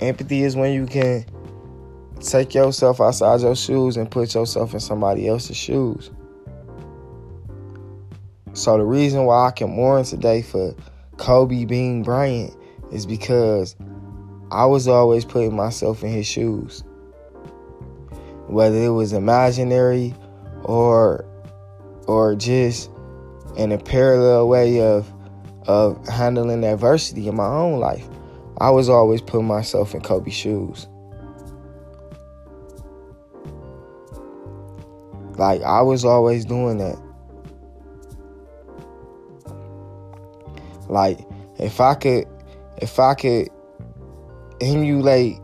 Empathy 0.00 0.42
is 0.42 0.56
when 0.56 0.72
you 0.72 0.86
can 0.86 1.24
take 2.20 2.54
yourself 2.54 3.00
outside 3.00 3.40
your 3.40 3.54
shoes 3.54 3.96
and 3.96 4.10
put 4.10 4.34
yourself 4.34 4.74
in 4.74 4.80
somebody 4.80 5.28
else's 5.28 5.56
shoes. 5.56 6.10
So 8.54 8.76
the 8.76 8.84
reason 8.84 9.24
why 9.24 9.48
I 9.48 9.50
can 9.52 9.70
mourn 9.70 10.04
today 10.04 10.42
for 10.42 10.74
Kobe 11.18 11.64
Bean 11.64 12.02
Bryant 12.02 12.56
is 12.90 13.06
because 13.06 13.76
I 14.50 14.66
was 14.66 14.88
always 14.88 15.24
putting 15.24 15.54
myself 15.54 16.02
in 16.02 16.10
his 16.10 16.26
shoes. 16.26 16.82
Whether 18.48 18.82
it 18.82 18.90
was 18.90 19.12
imaginary 19.12 20.14
or 20.62 21.24
or 22.06 22.34
just 22.34 22.90
in 23.56 23.72
a 23.72 23.78
parallel 23.78 24.48
way 24.48 24.80
of 24.80 25.12
of 25.66 26.06
handling 26.08 26.64
adversity 26.64 27.28
in 27.28 27.36
my 27.36 27.46
own 27.46 27.78
life. 27.80 28.08
I 28.58 28.70
was 28.70 28.88
always 28.88 29.20
putting 29.20 29.46
myself 29.46 29.94
in 29.94 30.00
Kobe's 30.00 30.34
shoes. 30.34 30.88
Like 35.36 35.62
I 35.62 35.82
was 35.82 36.04
always 36.04 36.44
doing 36.44 36.78
that. 36.78 36.98
Like 40.88 41.20
if 41.58 41.80
I 41.80 41.94
could 41.94 42.26
if 42.78 42.98
I 42.98 43.14
could 43.14 43.48
emulate 44.60 45.38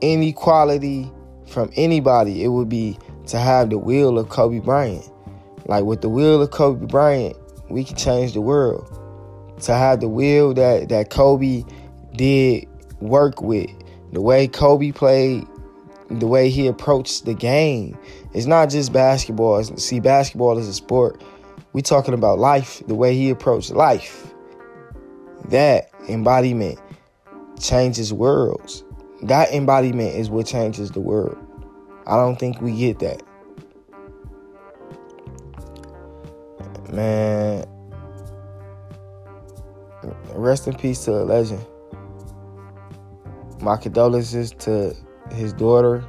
any 0.00 0.32
quality 0.32 1.10
from 1.46 1.70
anybody, 1.76 2.42
it 2.42 2.48
would 2.48 2.68
be 2.68 2.98
to 3.26 3.38
have 3.38 3.70
the 3.70 3.78
will 3.78 4.18
of 4.18 4.28
Kobe 4.28 4.58
Bryant. 4.58 5.08
Like 5.66 5.84
with 5.84 6.00
the 6.00 6.08
will 6.08 6.42
of 6.42 6.50
Kobe 6.50 6.86
Bryant, 6.86 7.36
we 7.70 7.84
can 7.84 7.96
change 7.96 8.32
the 8.34 8.40
world. 8.40 8.98
To 9.62 9.74
have 9.74 10.00
the 10.00 10.08
will 10.08 10.54
that 10.54 10.88
that 10.88 11.10
Kobe 11.10 11.62
did 12.14 12.66
work 13.00 13.40
with, 13.40 13.70
the 14.12 14.20
way 14.20 14.48
Kobe 14.48 14.90
played, 14.90 15.46
the 16.10 16.26
way 16.26 16.50
he 16.50 16.66
approached 16.66 17.24
the 17.24 17.34
game. 17.34 17.96
It's 18.34 18.46
not 18.46 18.70
just 18.70 18.92
basketball. 18.92 19.62
See, 19.62 20.00
basketball 20.00 20.58
is 20.58 20.68
a 20.68 20.74
sport. 20.74 21.22
We 21.72 21.82
talking 21.82 22.14
about 22.14 22.38
life, 22.38 22.82
the 22.86 22.94
way 22.94 23.14
he 23.14 23.30
approached 23.30 23.70
life. 23.70 24.32
That 25.46 25.90
embodiment 26.08 26.78
changes 27.60 28.12
worlds. 28.12 28.84
That 29.22 29.52
embodiment 29.52 30.16
is 30.16 30.28
what 30.28 30.46
changes 30.46 30.90
the 30.90 31.00
world. 31.00 31.38
I 32.06 32.16
don't 32.16 32.36
think 32.36 32.60
we 32.60 32.76
get 32.76 32.98
that. 32.98 33.22
Man, 36.92 37.64
rest 40.34 40.66
in 40.66 40.74
peace 40.74 41.04
to 41.04 41.12
a 41.12 41.24
legend. 41.24 41.64
My 43.60 43.76
condolences 43.76 44.50
to 44.60 44.94
his 45.30 45.52
daughter. 45.52 46.04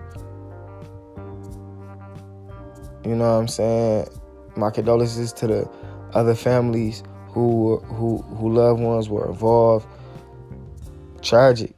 You 3.06 3.16
know 3.16 3.34
what 3.34 3.42
I'm 3.42 3.48
saying? 3.48 4.08
My 4.56 4.72
condolences 4.72 5.34
to 5.34 5.48
the 5.48 5.70
other 6.14 6.36
families 6.36 7.04
who 7.28 7.80
who 7.80 8.18
who 8.18 8.54
loved 8.54 8.80
ones 8.80 9.10
were 9.10 9.28
involved. 9.28 9.88
Tragic. 11.22 11.74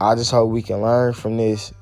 I 0.00 0.14
just 0.14 0.30
hope 0.30 0.50
we 0.50 0.62
can 0.62 0.82
learn 0.82 1.14
from 1.14 1.36
this. 1.38 1.72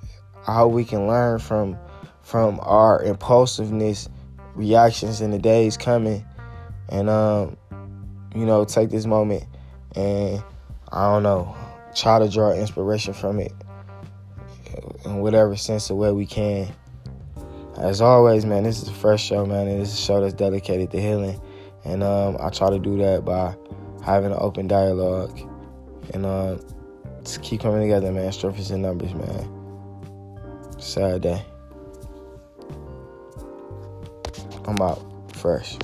I 0.46 0.55
hope 0.55 0.72
we 0.72 0.85
can 0.85 1.07
learn 1.07 1.38
from 1.38 1.77
from 2.22 2.61
our 2.62 3.03
impulsiveness 3.03 4.09
reactions 4.55 5.20
in 5.20 5.31
the 5.31 5.38
days 5.38 5.77
coming, 5.77 6.24
and 6.88 7.11
um, 7.11 7.57
you 8.35 8.47
know, 8.47 8.64
take 8.64 8.90
this 8.90 9.07
moment 9.07 9.44
and 9.94 10.42
I 10.92 11.11
don't 11.11 11.23
know, 11.23 11.55
try 11.94 12.18
to 12.18 12.29
draw 12.29 12.53
inspiration 12.53 13.14
from 13.14 13.40
it 13.40 13.53
in 15.05 15.18
whatever 15.18 15.57
sense 15.57 15.90
of 15.90 15.97
way 15.97 16.12
we 16.12 16.27
can. 16.27 16.73
As 17.79 18.01
always, 18.01 18.44
man, 18.44 18.62
this 18.62 18.83
is 18.83 18.88
a 18.88 18.92
fresh 18.92 19.25
show, 19.25 19.44
man, 19.44 19.66
this 19.66 19.92
is 19.92 19.99
a 19.99 20.03
show 20.03 20.20
that's 20.20 20.35
dedicated 20.35 20.90
to 20.92 21.01
healing. 21.01 21.40
And 21.85 22.03
um, 22.03 22.37
I 22.40 22.51
try 22.51 22.70
to 22.70 22.79
do 22.79 22.97
that 22.99 23.25
by 23.25 23.55
having 24.05 24.33
an 24.33 24.38
open 24.40 24.68
dialogue 24.68 25.38
and 26.12 26.25
uh, 26.25 26.59
just 27.23 27.42
keep 27.42 27.61
coming 27.61 27.81
together, 27.81 28.12
man. 28.12 28.31
Strength 28.33 28.59
is 28.59 28.70
in 28.70 28.83
numbers, 28.83 29.14
man. 29.14 29.51
Sad 30.79 31.23
day. 31.23 31.42
I'm 34.66 34.81
out 34.81 35.03
fresh. 35.35 35.77